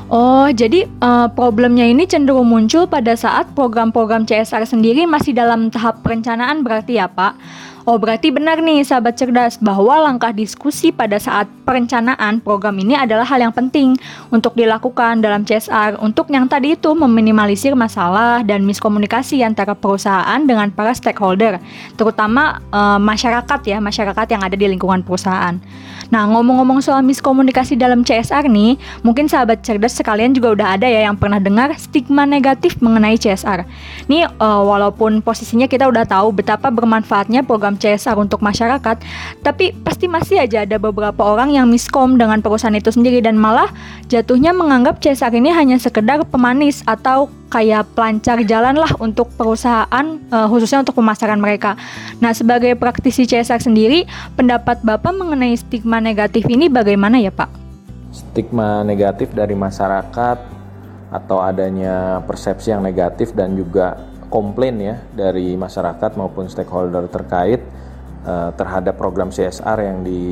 Oh, 0.10 0.50
jadi 0.50 0.90
uh, 1.06 1.30
problemnya 1.30 1.86
ini 1.86 2.10
cenderung 2.10 2.50
muncul 2.50 2.90
pada 2.90 3.14
saat 3.14 3.54
program-program 3.54 4.26
CSR 4.26 4.66
sendiri 4.66 5.06
masih 5.06 5.38
dalam 5.38 5.70
tahap 5.70 6.02
perencanaan 6.02 6.66
berarti 6.66 6.98
ya, 6.98 7.06
Pak? 7.06 7.38
Oh, 7.90 7.98
berarti 7.98 8.30
benar 8.30 8.62
nih 8.62 8.86
sahabat 8.86 9.18
cerdas 9.18 9.58
bahwa 9.58 9.98
langkah 9.98 10.30
diskusi 10.30 10.94
pada 10.94 11.18
saat 11.18 11.50
perencanaan 11.66 12.38
program 12.38 12.78
ini 12.78 12.94
adalah 12.94 13.26
hal 13.26 13.42
yang 13.42 13.50
penting 13.50 13.98
untuk 14.30 14.54
dilakukan 14.54 15.26
dalam 15.26 15.42
CSR 15.42 15.98
untuk 15.98 16.30
yang 16.30 16.46
tadi 16.46 16.78
itu 16.78 16.94
meminimalisir 16.94 17.74
masalah 17.74 18.46
dan 18.46 18.62
miskomunikasi 18.62 19.42
antara 19.42 19.74
perusahaan 19.74 20.38
dengan 20.46 20.70
para 20.70 20.94
stakeholder, 20.94 21.58
terutama 21.98 22.62
uh, 22.70 23.02
masyarakat 23.02 23.58
ya, 23.66 23.82
masyarakat 23.82 24.38
yang 24.38 24.46
ada 24.46 24.54
di 24.54 24.70
lingkungan 24.70 25.02
perusahaan. 25.02 25.58
Nah, 26.14 26.26
ngomong-ngomong 26.30 26.86
soal 26.86 27.02
miskomunikasi 27.02 27.74
dalam 27.74 28.06
CSR 28.06 28.50
nih, 28.50 28.78
mungkin 29.02 29.26
sahabat 29.26 29.66
cerdas 29.66 29.98
sekalian 29.98 30.34
juga 30.34 30.54
udah 30.54 30.68
ada 30.78 30.86
ya 30.86 31.10
yang 31.10 31.18
pernah 31.18 31.42
dengar 31.42 31.74
stigma 31.78 32.30
negatif 32.30 32.78
mengenai 32.82 33.18
CSR. 33.18 33.66
Nih, 34.10 34.30
uh, 34.38 34.62
walaupun 34.62 35.26
posisinya 35.26 35.66
kita 35.66 35.90
udah 35.90 36.06
tahu 36.06 36.34
betapa 36.34 36.70
bermanfaatnya 36.70 37.46
program 37.46 37.78
CSR 37.80 38.20
untuk 38.20 38.44
masyarakat, 38.44 39.00
tapi 39.42 39.72
pasti 39.82 40.12
masih 40.12 40.44
aja 40.44 40.68
ada 40.68 40.76
beberapa 40.76 41.24
orang 41.24 41.56
yang 41.56 41.66
miskom 41.72 42.20
dengan 42.20 42.44
perusahaan 42.44 42.76
itu 42.76 42.92
sendiri 42.92 43.24
dan 43.24 43.40
malah 43.40 43.72
jatuhnya 44.12 44.52
menganggap 44.52 45.00
CSR 45.00 45.32
ini 45.40 45.50
hanya 45.56 45.80
sekedar 45.80 46.22
pemanis 46.28 46.84
atau 46.84 47.32
kayak 47.50 47.90
pelancar 47.98 48.38
jalan 48.46 48.78
lah 48.78 48.94
untuk 49.02 49.32
perusahaan 49.34 50.06
uh, 50.30 50.48
khususnya 50.52 50.86
untuk 50.86 51.02
pemasaran 51.02 51.42
mereka. 51.42 51.74
Nah, 52.22 52.32
sebagai 52.32 52.78
praktisi 52.78 53.26
CSR 53.26 53.60
sendiri, 53.60 54.06
pendapat 54.38 54.86
Bapak 54.86 55.16
mengenai 55.18 55.58
stigma 55.58 55.98
negatif 55.98 56.46
ini 56.46 56.70
bagaimana 56.70 57.18
ya, 57.18 57.34
Pak? 57.34 57.50
Stigma 58.14 58.86
negatif 58.86 59.34
dari 59.34 59.58
masyarakat 59.58 60.38
atau 61.10 61.42
adanya 61.42 62.22
persepsi 62.30 62.70
yang 62.70 62.86
negatif 62.86 63.34
dan 63.34 63.58
juga 63.58 63.98
komplain 64.30 64.78
ya 64.78 64.96
dari 65.12 65.58
masyarakat 65.58 66.16
maupun 66.16 66.48
stakeholder 66.48 67.10
terkait 67.10 67.66
uh, 68.24 68.54
terhadap 68.54 68.96
program 68.96 69.34
CSR 69.34 69.78
yang 69.82 69.98
di, 70.06 70.24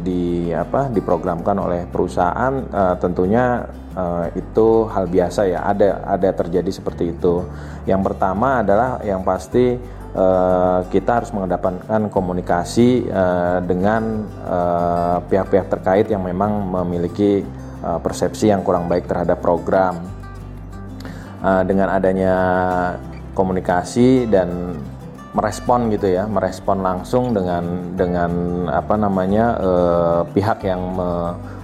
di 0.00 0.22
apa 0.50 0.88
diprogramkan 0.88 1.56
oleh 1.60 1.84
perusahaan 1.86 2.64
uh, 2.72 2.96
tentunya 2.96 3.68
uh, 3.94 4.26
itu 4.32 4.88
hal 4.88 5.06
biasa 5.06 5.46
ya 5.46 5.60
ada 5.68 6.02
ada 6.08 6.32
terjadi 6.32 6.70
seperti 6.72 7.12
itu. 7.12 7.44
Yang 7.84 8.02
pertama 8.12 8.64
adalah 8.64 9.04
yang 9.04 9.20
pasti 9.20 9.76
uh, 10.16 10.80
kita 10.88 11.22
harus 11.22 11.30
mengedepankan 11.36 12.08
komunikasi 12.08 13.06
uh, 13.12 13.60
dengan 13.64 14.26
pihak-pihak 15.28 15.66
uh, 15.68 15.72
terkait 15.78 16.06
yang 16.08 16.24
memang 16.24 16.72
memiliki 16.82 17.44
uh, 17.84 17.98
persepsi 18.00 18.48
yang 18.48 18.64
kurang 18.64 18.88
baik 18.88 19.04
terhadap 19.04 19.38
program. 19.44 20.00
Uh, 21.42 21.66
dengan 21.66 21.90
adanya 21.90 22.38
komunikasi 23.32 24.28
dan 24.28 24.76
merespon 25.32 25.88
gitu 25.88 26.12
ya, 26.12 26.28
merespon 26.28 26.84
langsung 26.84 27.32
dengan 27.32 27.96
dengan 27.96 28.30
apa 28.68 28.94
namanya 29.00 29.46
eh, 29.56 30.20
pihak 30.32 30.68
yang 30.68 30.82
me, 30.92 31.10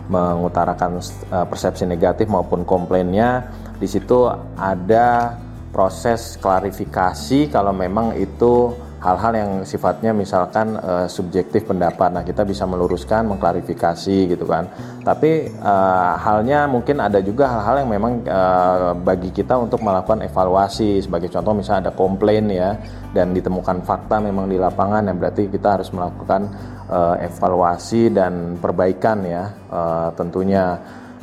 mengutarakan 0.09 0.99
eh, 1.05 1.47
persepsi 1.47 1.85
negatif 1.85 2.33
maupun 2.33 2.65
komplainnya. 2.65 3.45
Di 3.79 3.87
situ 3.87 4.27
ada 4.59 5.39
proses 5.71 6.41
klarifikasi 6.41 7.53
kalau 7.53 7.71
memang 7.77 8.17
itu 8.17 8.73
hal-hal 8.99 9.33
yang 9.35 9.51
sifatnya 9.63 10.11
misalkan 10.11 10.75
uh, 10.75 11.07
subjektif 11.07 11.71
pendapat. 11.71 12.11
Nah, 12.11 12.27
kita 12.27 12.43
bisa 12.43 12.67
meluruskan, 12.67 13.31
mengklarifikasi 13.31 14.35
gitu 14.35 14.45
kan. 14.45 14.67
Tapi 15.07 15.55
uh, 15.63 16.19
halnya 16.19 16.67
mungkin 16.67 16.99
ada 16.99 17.23
juga 17.23 17.47
hal-hal 17.47 17.87
yang 17.87 17.91
memang 17.95 18.13
uh, 18.27 18.93
bagi 18.99 19.31
kita 19.31 19.55
untuk 19.55 19.87
melakukan 19.87 20.27
evaluasi. 20.27 20.99
Sebagai 20.99 21.31
contoh 21.31 21.55
misalnya 21.55 21.91
ada 21.91 21.95
komplain 21.95 22.51
ya 22.51 22.75
dan 23.15 23.31
ditemukan 23.31 23.87
fakta 23.87 24.19
memang 24.19 24.51
di 24.51 24.59
lapangan 24.59 25.07
ya 25.07 25.15
berarti 25.15 25.47
kita 25.47 25.79
harus 25.79 25.89
melakukan 25.95 26.51
uh, 26.91 27.17
evaluasi 27.23 28.11
dan 28.11 28.59
perbaikan 28.59 29.23
ya 29.23 29.55
uh, 29.71 30.11
tentunya. 30.19 30.79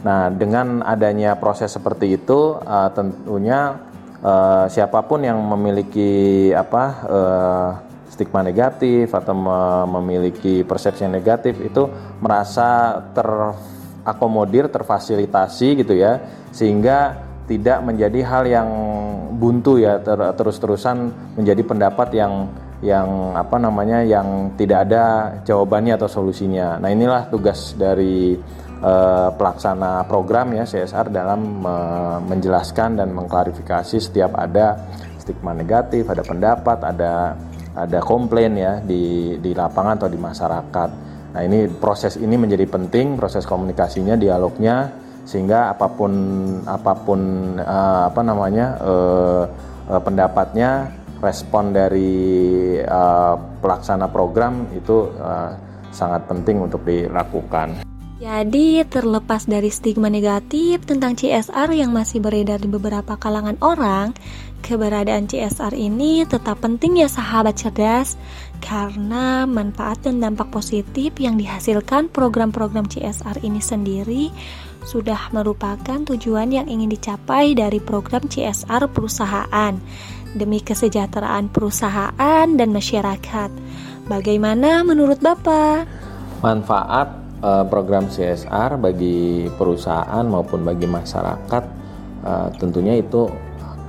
Nah, 0.06 0.30
dengan 0.30 0.86
adanya 0.86 1.34
proses 1.34 1.74
seperti 1.74 2.14
itu 2.14 2.62
uh, 2.62 2.90
tentunya 2.94 3.74
uh, 4.26 4.66
siapa 4.66 5.06
pun 5.06 5.22
yang 5.22 5.38
memiliki 5.38 6.50
apa 6.50 6.84
uh, 7.06 7.70
stigma 8.10 8.42
negatif 8.42 9.12
atau 9.12 9.36
memiliki 9.92 10.64
persepsi 10.64 11.04
yang 11.04 11.14
negatif 11.20 11.60
itu 11.60 11.84
merasa 12.24 12.98
terakomodir, 13.12 14.72
terfasilitasi 14.72 15.84
gitu 15.84 15.94
ya, 16.00 16.24
sehingga 16.56 17.20
tidak 17.46 17.84
menjadi 17.84 18.20
hal 18.24 18.44
yang 18.48 18.70
buntu 19.36 19.84
ya 19.84 20.00
ter 20.00 20.16
terus-terusan 20.16 21.12
menjadi 21.36 21.62
pendapat 21.68 22.08
yang 22.16 22.48
yang 22.80 23.36
apa 23.36 23.60
namanya 23.60 24.00
yang 24.04 24.56
tidak 24.56 24.88
ada 24.88 25.36
jawabannya 25.44 26.00
atau 26.00 26.08
solusinya. 26.08 26.80
Nah 26.80 26.88
inilah 26.88 27.28
tugas 27.28 27.76
dari 27.76 28.40
uh, 28.86 29.34
pelaksana 29.34 30.06
program 30.06 30.54
ya 30.54 30.70
CSR 30.70 31.10
dalam 31.10 31.66
menjelaskan 32.30 33.02
dan 33.02 33.10
mengklarifikasi 33.10 33.98
setiap 33.98 34.38
ada 34.38 34.78
stigma 35.18 35.58
negatif, 35.58 36.06
ada 36.06 36.22
pendapat, 36.22 36.78
ada 36.86 37.34
ada 37.76 38.00
komplain 38.06 38.54
ya 38.56 38.80
di 38.80 39.36
di 39.42 39.52
lapangan 39.58 39.98
atau 39.98 40.10
di 40.14 40.20
masyarakat. 40.22 40.90
Nah, 41.36 41.42
ini 41.44 41.68
proses 41.68 42.16
ini 42.16 42.38
menjadi 42.40 42.64
penting, 42.70 43.20
proses 43.20 43.44
komunikasinya, 43.44 44.16
dialognya 44.16 45.04
sehingga 45.26 45.74
apa 45.74 45.90
pun 45.90 46.14
apa 46.70 46.94
pun 47.02 47.22
uh, 47.58 48.14
apa 48.14 48.22
namanya 48.22 48.78
uh, 48.78 49.44
uh, 49.90 50.02
pendapatnya 50.06 50.94
respon 51.20 51.74
dari 51.74 52.78
uh, 52.86 53.36
pelaksana 53.60 54.06
program 54.14 54.70
itu 54.78 55.10
uh, 55.18 55.52
sangat 55.90 56.30
penting 56.30 56.62
untuk 56.62 56.86
dilakukan. 56.86 57.85
Jadi, 58.26 58.82
terlepas 58.90 59.46
dari 59.46 59.70
stigma 59.70 60.10
negatif 60.10 60.82
tentang 60.90 61.14
CSR 61.14 61.70
yang 61.78 61.94
masih 61.94 62.18
beredar 62.18 62.58
di 62.58 62.66
beberapa 62.66 63.14
kalangan 63.22 63.54
orang, 63.62 64.18
keberadaan 64.66 65.30
CSR 65.30 65.78
ini 65.78 66.26
tetap 66.26 66.58
penting 66.58 66.98
ya 66.98 67.06
sahabat 67.06 67.54
cerdas 67.54 68.18
karena 68.66 69.46
manfaat 69.46 70.02
dan 70.02 70.26
dampak 70.26 70.50
positif 70.50 71.14
yang 71.22 71.38
dihasilkan 71.38 72.10
program-program 72.10 72.90
CSR 72.90 73.46
ini 73.46 73.62
sendiri 73.62 74.34
sudah 74.90 75.30
merupakan 75.30 76.02
tujuan 76.02 76.50
yang 76.50 76.66
ingin 76.66 76.90
dicapai 76.98 77.54
dari 77.54 77.78
program 77.78 78.26
CSR 78.26 78.90
perusahaan 78.90 79.78
demi 80.34 80.66
kesejahteraan 80.66 81.54
perusahaan 81.54 82.50
dan 82.50 82.70
masyarakat. 82.74 83.54
Bagaimana 84.10 84.82
menurut 84.82 85.22
Bapak? 85.22 85.86
Manfaat 86.42 87.25
program 87.70 88.10
CSR 88.10 88.82
bagi 88.82 89.46
perusahaan 89.54 90.26
maupun 90.26 90.66
bagi 90.66 90.90
masyarakat 90.90 91.64
uh, 92.26 92.50
tentunya 92.58 92.98
itu 92.98 93.30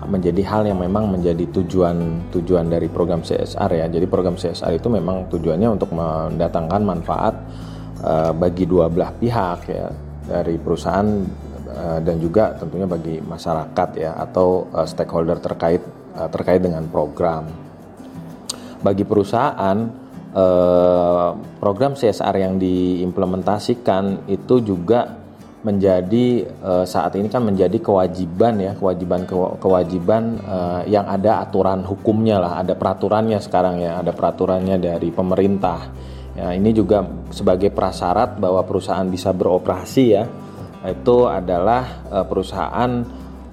menjadi 0.07 0.43
hal 0.47 0.63
yang 0.69 0.79
memang 0.79 1.09
menjadi 1.11 1.49
tujuan 1.51 2.29
tujuan 2.31 2.69
dari 2.71 2.87
program 2.87 3.25
CSR 3.25 3.71
ya. 3.75 3.87
Jadi 3.91 4.07
program 4.07 4.39
CSR 4.39 4.79
itu 4.79 4.87
memang 4.93 5.27
tujuannya 5.33 5.69
untuk 5.73 5.91
mendatangkan 5.97 6.83
manfaat 6.85 7.35
uh, 8.05 8.31
bagi 8.37 8.69
dua 8.69 8.93
belah 8.93 9.11
pihak 9.17 9.61
ya 9.67 9.89
dari 10.27 10.59
perusahaan 10.61 11.09
dan 11.77 12.17
juga 12.17 12.57
tentunya 12.57 12.89
bagi 12.89 13.21
masyarakat 13.21 13.89
ya 14.01 14.17
atau 14.17 14.65
stakeholder 14.89 15.37
terkait 15.45 15.85
terkait 16.33 16.65
dengan 16.65 16.89
program. 16.89 17.45
Bagi 18.81 19.05
perusahaan 19.05 20.06
Eh, 20.37 21.29
program 21.57 21.97
CSR 21.97 22.37
yang 22.37 22.61
diimplementasikan 22.61 24.29
itu 24.29 24.61
juga 24.61 25.25
menjadi 25.65 26.47
uh, 26.63 26.85
saat 26.87 27.19
ini 27.19 27.27
kan 27.27 27.43
menjadi 27.43 27.75
kewajiban 27.83 28.55
ya 28.61 28.79
kewajiban 28.79 29.27
kewajiban 29.59 30.39
uh, 30.47 30.87
yang 30.87 31.11
ada 31.11 31.43
aturan 31.43 31.83
hukumnya 31.83 32.39
lah 32.39 32.63
ada 32.63 32.79
peraturannya 32.79 33.43
sekarang 33.43 33.83
ya 33.83 33.99
ada 33.99 34.13
peraturannya 34.15 34.77
dari 34.79 35.09
pemerintah. 35.11 35.91
Ya 36.39 36.53
ini 36.53 36.71
juga 36.77 37.03
sebagai 37.33 37.73
prasyarat 37.75 38.37
bahwa 38.39 38.63
perusahaan 38.63 39.09
bisa 39.09 39.33
beroperasi 39.33 40.05
ya 40.07 40.29
itu 40.87 41.27
adalah 41.27 42.07
perusahaan 42.29 43.03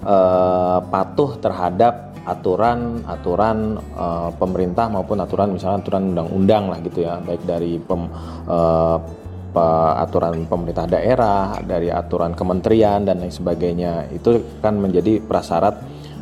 uh, 0.04 0.80
patuh 0.86 1.40
terhadap 1.42 2.13
aturan-aturan 2.24 3.58
uh, 4.00 4.32
pemerintah 4.40 4.88
maupun 4.88 5.20
aturan 5.20 5.52
misalnya 5.52 5.84
aturan 5.84 6.16
undang-undang 6.16 6.72
lah 6.72 6.80
gitu 6.80 7.04
ya. 7.04 7.20
Baik 7.20 7.44
dari 7.44 7.76
pem, 7.84 8.08
uh, 8.48 8.98
pe, 9.52 9.66
aturan 10.00 10.48
pemerintah 10.48 10.88
daerah 10.88 11.60
dari 11.60 11.92
aturan 11.92 12.32
kementerian 12.32 13.04
dan 13.04 13.20
lain 13.20 13.34
sebagainya. 13.34 14.08
Itu 14.16 14.60
kan 14.64 14.80
menjadi 14.80 15.20
prasyarat 15.20 15.76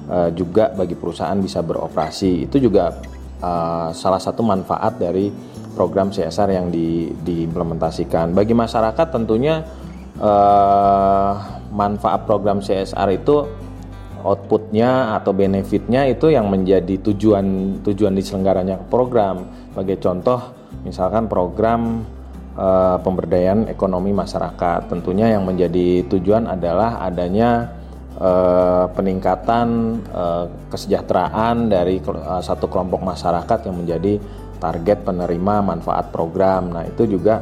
uh, 0.10 0.30
juga 0.34 0.74
bagi 0.74 0.98
perusahaan 0.98 1.38
bisa 1.38 1.62
beroperasi. 1.62 2.50
Itu 2.50 2.58
juga 2.58 2.98
uh, 3.42 3.94
salah 3.94 4.22
satu 4.22 4.42
manfaat 4.42 4.98
dari 4.98 5.30
program 5.78 6.12
CSR 6.12 6.50
yang 6.52 6.68
di, 6.74 7.14
diimplementasikan. 7.14 8.34
Bagi 8.36 8.58
masyarakat 8.58 9.08
tentunya 9.14 9.64
uh, 10.20 11.34
manfaat 11.72 12.28
program 12.28 12.60
CSR 12.60 13.10
itu 13.16 13.36
outputnya 14.24 15.18
atau 15.20 15.36
benefitnya 15.36 16.08
itu 16.08 16.32
yang 16.32 16.48
menjadi 16.48 16.98
tujuan 17.02 17.80
tujuan 17.86 18.14
diselenggaranya 18.16 18.80
program. 18.88 19.46
Sebagai 19.74 19.98
contoh, 20.00 20.40
misalkan 20.86 21.26
program 21.28 22.06
uh, 22.56 22.98
pemberdayaan 23.02 23.68
ekonomi 23.68 24.12
masyarakat, 24.16 24.88
tentunya 24.88 25.34
yang 25.34 25.44
menjadi 25.44 26.06
tujuan 26.08 26.48
adalah 26.48 27.04
adanya 27.04 27.72
uh, 28.22 28.86
peningkatan 28.94 30.00
uh, 30.12 30.46
kesejahteraan 30.70 31.72
dari 31.72 32.00
uh, 32.04 32.42
satu 32.44 32.68
kelompok 32.68 33.02
masyarakat 33.02 33.68
yang 33.68 33.76
menjadi 33.82 34.14
target 34.62 35.02
penerima 35.02 35.66
manfaat 35.66 36.14
program. 36.14 36.70
Nah, 36.70 36.86
itu 36.86 37.10
juga 37.10 37.42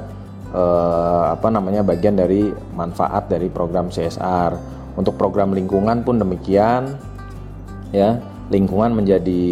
uh, 0.56 1.36
apa 1.36 1.48
namanya 1.52 1.84
bagian 1.84 2.16
dari 2.16 2.48
manfaat 2.74 3.28
dari 3.28 3.52
program 3.52 3.92
CSR. 3.92 4.79
Untuk 5.00 5.16
program 5.16 5.56
lingkungan 5.56 6.04
pun 6.04 6.20
demikian, 6.20 7.00
ya. 7.96 8.20
Lingkungan 8.50 8.98
menjadi 8.98 9.46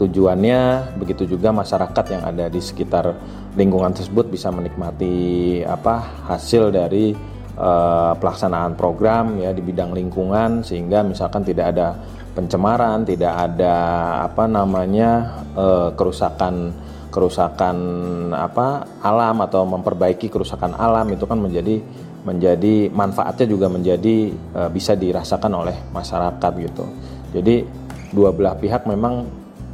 tujuannya, 0.00 0.96
begitu 0.96 1.28
juga 1.28 1.52
masyarakat 1.52 2.04
yang 2.08 2.24
ada 2.24 2.48
di 2.48 2.56
sekitar 2.56 3.12
lingkungan 3.52 3.92
tersebut 3.92 4.32
bisa 4.32 4.48
menikmati 4.48 5.60
apa 5.60 6.24
hasil 6.24 6.72
dari 6.72 7.12
uh, 7.52 8.16
pelaksanaan 8.16 8.80
program 8.80 9.36
ya 9.36 9.52
di 9.52 9.60
bidang 9.60 9.92
lingkungan 9.92 10.64
sehingga 10.64 11.04
misalkan 11.04 11.44
tidak 11.44 11.76
ada 11.76 12.00
pencemaran, 12.32 13.04
tidak 13.04 13.34
ada 13.34 13.76
apa 14.24 14.48
namanya 14.48 15.44
uh, 15.52 15.92
kerusakan 15.92 16.72
kerusakan 17.12 17.76
apa 18.32 18.88
alam 19.02 19.42
atau 19.42 19.68
memperbaiki 19.68 20.32
kerusakan 20.32 20.76
alam 20.76 21.08
itu 21.12 21.24
kan 21.28 21.40
menjadi 21.40 21.82
menjadi 22.26 22.90
manfaatnya 22.90 23.46
juga 23.46 23.66
menjadi 23.70 24.16
e, 24.32 24.60
bisa 24.74 24.98
dirasakan 24.98 25.52
oleh 25.54 25.76
masyarakat 25.94 26.52
gitu. 26.64 26.84
Jadi 27.34 27.62
dua 28.10 28.32
belah 28.32 28.56
pihak 28.56 28.88
memang 28.88 29.28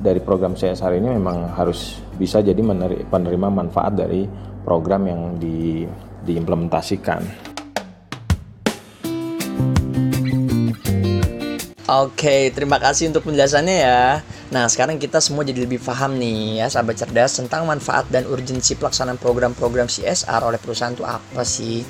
dari 0.05 0.21
program 0.21 0.53
CSR 0.53 1.01
ini 1.01 1.17
memang 1.17 1.57
harus 1.57 2.03
bisa 2.21 2.45
jadi 2.45 2.61
penerima 3.09 3.49
manfaat 3.49 3.97
dari 3.97 4.29
program 4.65 5.09
yang 5.09 5.23
di, 5.41 5.89
diimplementasikan. 6.25 7.53
Oke, 11.85 12.49
terima 12.57 12.81
kasih 12.81 13.13
untuk 13.13 13.29
penjelasannya 13.29 13.77
ya. 13.77 14.25
Nah, 14.49 14.65
sekarang 14.73 14.97
kita 14.97 15.21
semua 15.21 15.45
jadi 15.45 15.69
lebih 15.69 15.85
paham 15.85 16.17
nih 16.17 16.65
ya, 16.65 16.67
sahabat 16.73 16.97
cerdas 16.97 17.37
tentang 17.37 17.69
manfaat 17.69 18.09
dan 18.09 18.25
urgensi 18.25 18.73
pelaksanaan 18.77 19.21
program-program 19.21 19.85
CSR 19.89 20.41
oleh 20.49 20.57
perusahaan 20.57 20.97
itu 20.97 21.05
apa 21.05 21.45
sih? 21.45 21.85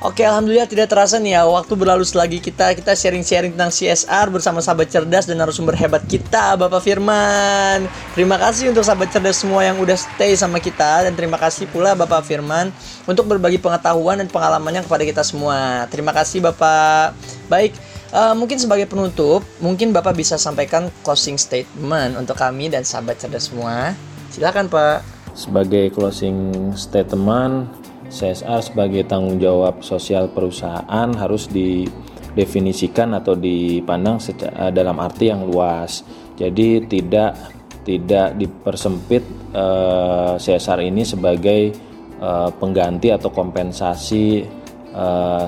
Oke, 0.00 0.24
alhamdulillah 0.24 0.64
tidak 0.64 0.88
terasa 0.88 1.20
nih 1.20 1.36
ya 1.36 1.44
waktu 1.44 1.76
berlalu 1.76 2.08
selagi 2.08 2.40
kita 2.40 2.72
kita 2.72 2.96
sharing-sharing 2.96 3.52
tentang 3.52 3.68
CSR 3.68 4.32
bersama 4.32 4.64
sahabat 4.64 4.88
cerdas 4.88 5.28
dan 5.28 5.36
narasumber 5.36 5.76
hebat 5.76 6.00
kita, 6.08 6.56
Bapak 6.56 6.80
Firman. 6.80 7.84
Terima 8.16 8.40
kasih 8.40 8.72
untuk 8.72 8.80
sahabat 8.80 9.12
cerdas 9.12 9.44
semua 9.44 9.60
yang 9.60 9.76
udah 9.76 10.00
stay 10.00 10.32
sama 10.40 10.56
kita 10.56 11.04
dan 11.04 11.12
terima 11.12 11.36
kasih 11.36 11.68
pula 11.68 11.92
Bapak 11.92 12.24
Firman 12.24 12.72
untuk 13.04 13.28
berbagi 13.28 13.60
pengetahuan 13.60 14.24
dan 14.24 14.32
pengalamannya 14.32 14.88
kepada 14.88 15.04
kita 15.04 15.20
semua. 15.20 15.84
Terima 15.92 16.16
kasih 16.16 16.40
Bapak. 16.48 17.12
Baik, 17.52 17.76
Uh, 18.10 18.34
mungkin 18.34 18.58
sebagai 18.58 18.90
penutup, 18.90 19.46
mungkin 19.62 19.94
Bapak 19.94 20.18
bisa 20.18 20.34
sampaikan 20.34 20.90
closing 21.06 21.38
statement 21.38 22.18
untuk 22.18 22.34
kami 22.34 22.66
dan 22.66 22.82
sahabat 22.82 23.22
cerdas 23.22 23.54
semua. 23.54 23.94
Silakan 24.34 24.66
Pak. 24.66 25.06
Sebagai 25.38 25.94
closing 25.94 26.74
statement, 26.74 27.70
CSR 28.10 28.60
sebagai 28.60 29.06
tanggung 29.06 29.38
jawab 29.38 29.86
sosial 29.86 30.28
perusahaan 30.34 31.08
harus 31.14 31.46
didefinisikan 31.46 33.14
atau 33.14 33.38
dipandang 33.38 34.18
secara, 34.18 34.74
dalam 34.74 34.98
arti 34.98 35.30
yang 35.30 35.46
luas. 35.46 36.02
Jadi 36.34 36.84
tidak 36.90 37.38
tidak 37.86 38.36
dipersempit 38.36 39.22
eh, 39.54 40.34
CSR 40.36 40.84
ini 40.84 41.00
sebagai 41.00 41.72
uh, 42.20 42.52
pengganti 42.52 43.08
atau 43.08 43.32
kompensasi 43.32 44.58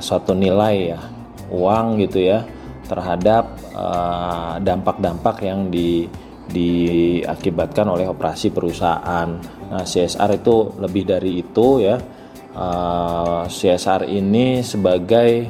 suatu 0.00 0.32
nilai 0.38 0.94
ya 0.94 1.00
uang 1.52 2.00
gitu 2.00 2.24
ya 2.24 2.46
terhadap 2.88 3.44
eh, 3.72 4.54
dampak-dampak 4.64 5.44
yang 5.44 5.68
di 5.68 6.08
diakibatkan 6.42 7.88
oleh 7.88 8.04
operasi 8.10 8.52
perusahaan. 8.52 9.28
Nah, 9.72 9.84
CSR 9.86 10.42
itu 10.42 10.76
lebih 10.76 11.08
dari 11.08 11.40
itu 11.40 11.80
ya. 11.80 11.96
Eh, 12.52 13.42
CSR 13.48 14.12
ini 14.12 14.60
sebagai 14.60 15.48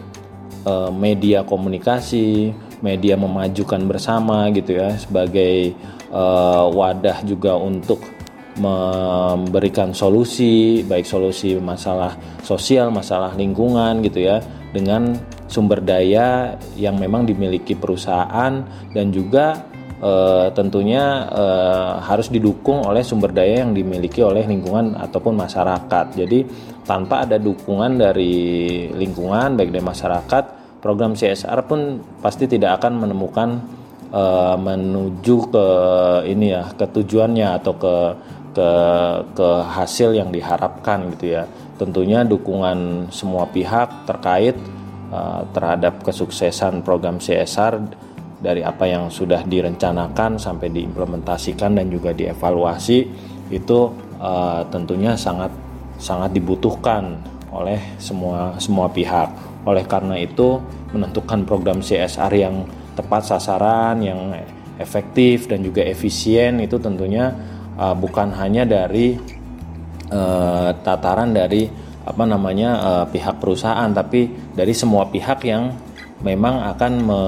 uh, 0.62 0.86
media 0.94 1.42
komunikasi, 1.42 2.54
media 2.78 3.18
memajukan 3.18 3.82
bersama 3.90 4.46
gitu 4.54 4.78
ya, 4.78 4.94
sebagai 4.94 5.74
uh, 6.14 6.70
wadah 6.70 7.26
juga 7.26 7.58
untuk 7.58 7.98
memberikan 8.54 9.90
solusi, 9.90 10.86
baik 10.86 11.02
solusi 11.02 11.58
masalah 11.58 12.14
sosial, 12.46 12.94
masalah 12.94 13.34
lingkungan 13.34 13.98
gitu 14.06 14.22
ya, 14.22 14.38
dengan 14.70 15.18
sumber 15.50 15.82
daya 15.82 16.54
yang 16.78 17.02
memang 17.02 17.26
dimiliki 17.26 17.74
perusahaan 17.74 18.62
dan 18.92 19.06
juga 19.08 19.72
e, 20.02 20.12
tentunya 20.56 21.28
e, 21.28 21.44
harus 22.02 22.28
didukung 22.32 22.82
oleh 22.84 23.04
sumber 23.06 23.30
daya 23.30 23.62
yang 23.62 23.72
dimiliki 23.72 24.24
oleh 24.24 24.44
lingkungan 24.44 24.98
ataupun 24.98 25.36
masyarakat. 25.38 26.06
Jadi 26.18 26.44
tanpa 26.82 27.22
ada 27.26 27.38
dukungan 27.38 27.98
dari 27.98 28.34
lingkungan 28.90 29.54
baik 29.54 29.70
dari 29.70 29.84
masyarakat, 29.84 30.44
program 30.82 31.14
CSR 31.14 31.60
pun 31.66 32.02
pasti 32.18 32.50
tidak 32.50 32.82
akan 32.82 33.06
menemukan 33.06 33.62
e, 34.10 34.24
menuju 34.58 35.36
ke 35.54 35.66
ini 36.26 36.58
ya 36.58 36.74
ke 36.74 36.86
tujuannya 36.90 37.48
atau 37.62 37.74
ke 37.78 37.96
ke 38.52 38.70
ke 39.32 39.48
hasil 39.64 40.12
yang 40.12 40.28
diharapkan 40.28 41.08
gitu 41.16 41.40
ya. 41.40 41.48
Tentunya 41.80 42.22
dukungan 42.22 43.08
semua 43.10 43.48
pihak 43.48 44.06
terkait 44.06 44.54
uh, 45.12 45.42
terhadap 45.52 46.00
kesuksesan 46.04 46.80
program 46.84 47.20
CSR 47.20 47.80
dari 48.42 48.66
apa 48.66 48.90
yang 48.90 49.06
sudah 49.06 49.46
direncanakan 49.46 50.40
sampai 50.40 50.72
diimplementasikan 50.74 51.78
dan 51.78 51.86
juga 51.92 52.10
dievaluasi 52.10 52.98
itu 53.54 53.78
uh, 54.18 54.66
tentunya 54.72 55.14
sangat 55.14 55.52
sangat 56.02 56.34
dibutuhkan 56.34 57.22
oleh 57.54 57.78
semua 58.02 58.58
semua 58.58 58.90
pihak. 58.90 59.30
Oleh 59.62 59.86
karena 59.86 60.18
itu 60.18 60.58
menentukan 60.90 61.46
program 61.46 61.78
CSR 61.78 62.32
yang 62.34 62.66
tepat 62.98 63.30
sasaran, 63.30 64.02
yang 64.02 64.34
efektif 64.82 65.46
dan 65.46 65.62
juga 65.62 65.86
efisien 65.86 66.58
itu 66.58 66.82
tentunya 66.82 67.30
uh, 67.78 67.94
bukan 67.94 68.34
hanya 68.34 68.66
dari 68.66 69.14
uh, 70.10 70.74
tataran 70.82 71.30
dari 71.30 71.70
apa 72.02 72.24
namanya 72.26 72.70
uh, 72.82 73.04
pihak 73.06 73.38
perusahaan 73.38 73.86
tapi 73.94 74.26
dari 74.58 74.74
semua 74.74 75.06
pihak 75.06 75.46
yang 75.46 75.70
memang 76.26 76.66
akan 76.74 76.92
me 76.98 77.20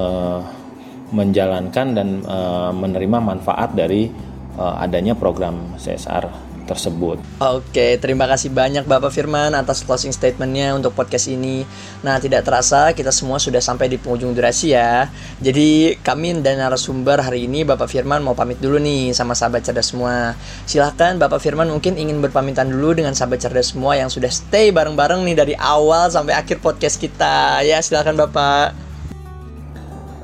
menjalankan 1.14 1.94
dan 1.94 2.08
uh, 2.26 2.74
menerima 2.74 3.22
manfaat 3.22 3.70
dari 3.70 4.10
uh, 4.58 4.82
adanya 4.82 5.14
program 5.14 5.78
CSR 5.78 6.53
tersebut. 6.64 7.20
Oke, 7.38 8.00
terima 8.00 8.24
kasih 8.24 8.50
banyak 8.50 8.88
Bapak 8.88 9.12
Firman 9.12 9.52
atas 9.52 9.84
closing 9.84 10.10
statementnya 10.10 10.72
untuk 10.72 10.96
podcast 10.96 11.28
ini. 11.28 11.62
Nah, 12.00 12.16
tidak 12.18 12.48
terasa 12.48 12.90
kita 12.96 13.12
semua 13.12 13.36
sudah 13.36 13.60
sampai 13.60 13.92
di 13.92 14.00
penghujung 14.00 14.32
durasi 14.32 14.72
ya. 14.74 15.08
Jadi 15.38 16.00
kami 16.00 16.40
dan 16.40 16.58
narasumber 16.58 17.20
hari 17.20 17.44
ini 17.46 17.62
Bapak 17.62 17.86
Firman 17.86 18.24
mau 18.24 18.32
pamit 18.32 18.58
dulu 18.58 18.80
nih 18.80 19.12
sama 19.12 19.36
sahabat 19.36 19.62
cerdas 19.62 19.92
semua. 19.92 20.34
Silahkan 20.64 21.14
Bapak 21.20 21.38
Firman 21.38 21.68
mungkin 21.68 21.94
ingin 22.00 22.18
berpamitan 22.24 22.72
dulu 22.72 22.96
dengan 22.96 23.12
sahabat 23.12 23.44
cerdas 23.44 23.76
semua 23.76 23.94
yang 23.94 24.08
sudah 24.08 24.32
stay 24.32 24.72
bareng-bareng 24.72 25.22
nih 25.22 25.36
dari 25.36 25.54
awal 25.54 26.08
sampai 26.08 26.34
akhir 26.34 26.64
podcast 26.64 26.96
kita. 26.96 27.60
Ya, 27.62 27.78
silahkan 27.84 28.16
Bapak. 28.16 28.84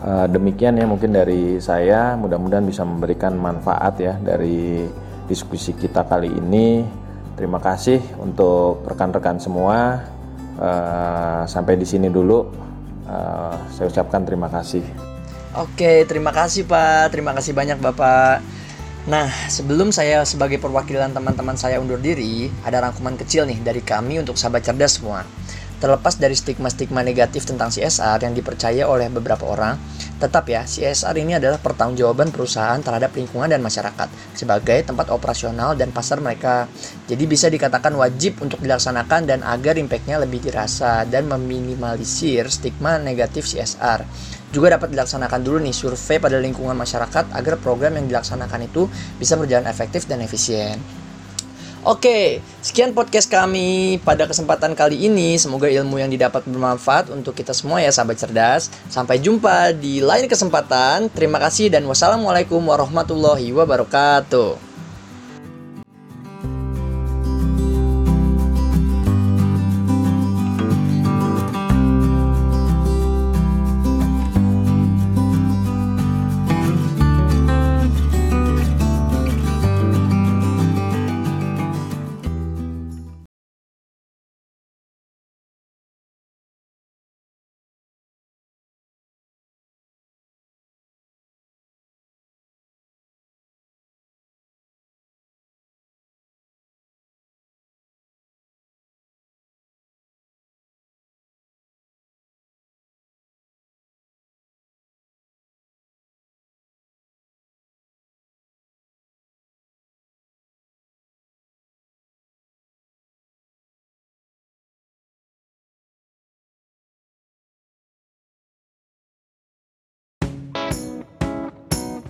Uh, 0.00 0.24
demikian 0.32 0.80
ya 0.80 0.88
mungkin 0.88 1.12
dari 1.12 1.60
saya 1.60 2.16
mudah-mudahan 2.16 2.64
bisa 2.64 2.88
memberikan 2.88 3.36
manfaat 3.36 4.00
ya 4.00 4.16
dari 4.16 4.88
diskusi 5.30 5.70
kita 5.78 6.02
kali 6.02 6.26
ini. 6.26 6.82
Terima 7.38 7.62
kasih 7.62 8.02
untuk 8.18 8.82
rekan-rekan 8.82 9.38
semua. 9.38 10.02
Uh, 10.58 11.46
sampai 11.46 11.78
di 11.78 11.86
sini 11.86 12.10
dulu. 12.10 12.50
Uh, 13.06 13.54
saya 13.70 13.86
ucapkan 13.86 14.26
terima 14.26 14.50
kasih. 14.50 14.82
Oke, 15.54 16.02
terima 16.10 16.34
kasih 16.34 16.66
Pak. 16.66 17.14
Terima 17.14 17.30
kasih 17.30 17.54
banyak 17.54 17.78
Bapak. 17.78 18.42
Nah, 19.08 19.32
sebelum 19.48 19.88
saya 19.88 20.28
sebagai 20.28 20.60
perwakilan 20.60 21.16
teman-teman 21.16 21.56
saya 21.56 21.80
undur 21.80 21.96
diri, 21.96 22.52
ada 22.66 22.84
rangkuman 22.84 23.16
kecil 23.16 23.48
nih 23.48 23.56
dari 23.64 23.80
kami 23.80 24.20
untuk 24.20 24.36
sahabat 24.36 24.60
cerdas 24.60 25.00
semua. 25.00 25.24
Terlepas 25.80 26.20
dari 26.20 26.36
stigma-stigma 26.36 27.00
negatif 27.00 27.48
tentang 27.48 27.72
CSR 27.72 28.20
yang 28.20 28.36
dipercaya 28.36 28.84
oleh 28.84 29.08
beberapa 29.08 29.48
orang, 29.48 29.80
tetap 30.20 30.44
ya, 30.52 30.68
CSR 30.68 31.16
ini 31.16 31.40
adalah 31.40 31.56
pertanggungjawaban 31.56 32.28
perusahaan 32.28 32.76
terhadap 32.84 33.16
lingkungan 33.16 33.48
dan 33.48 33.64
masyarakat 33.64 34.36
sebagai 34.36 34.84
tempat 34.84 35.08
operasional 35.08 35.72
dan 35.80 35.88
pasar 35.88 36.20
mereka. 36.20 36.68
Jadi 37.08 37.24
bisa 37.24 37.48
dikatakan 37.48 37.96
wajib 37.96 38.44
untuk 38.44 38.60
dilaksanakan 38.60 39.24
dan 39.24 39.40
agar 39.40 39.80
impactnya 39.80 40.20
lebih 40.20 40.44
dirasa 40.44 41.08
dan 41.08 41.24
meminimalisir 41.32 42.52
stigma 42.52 43.00
negatif 43.00 43.48
CSR. 43.48 44.04
Juga 44.52 44.76
dapat 44.76 44.92
dilaksanakan 44.92 45.40
dulu 45.40 45.64
nih 45.64 45.72
survei 45.72 46.20
pada 46.20 46.36
lingkungan 46.36 46.76
masyarakat 46.76 47.32
agar 47.32 47.56
program 47.56 47.96
yang 47.96 48.04
dilaksanakan 48.04 48.68
itu 48.68 48.84
bisa 49.16 49.40
berjalan 49.40 49.64
efektif 49.64 50.04
dan 50.04 50.20
efisien. 50.20 50.99
Oke, 51.80 52.44
sekian 52.60 52.92
podcast 52.92 53.24
kami 53.32 53.96
pada 54.04 54.28
kesempatan 54.28 54.76
kali 54.76 55.08
ini. 55.08 55.40
Semoga 55.40 55.64
ilmu 55.64 55.96
yang 55.96 56.12
didapat 56.12 56.44
bermanfaat 56.44 57.08
untuk 57.08 57.32
kita 57.32 57.56
semua 57.56 57.80
ya 57.80 57.88
sahabat 57.88 58.20
cerdas. 58.20 58.68
Sampai 58.92 59.16
jumpa 59.16 59.72
di 59.72 60.04
lain 60.04 60.28
kesempatan. 60.28 61.08
Terima 61.08 61.40
kasih 61.40 61.72
dan 61.72 61.88
wassalamualaikum 61.88 62.60
warahmatullahi 62.60 63.48
wabarakatuh. 63.56 64.69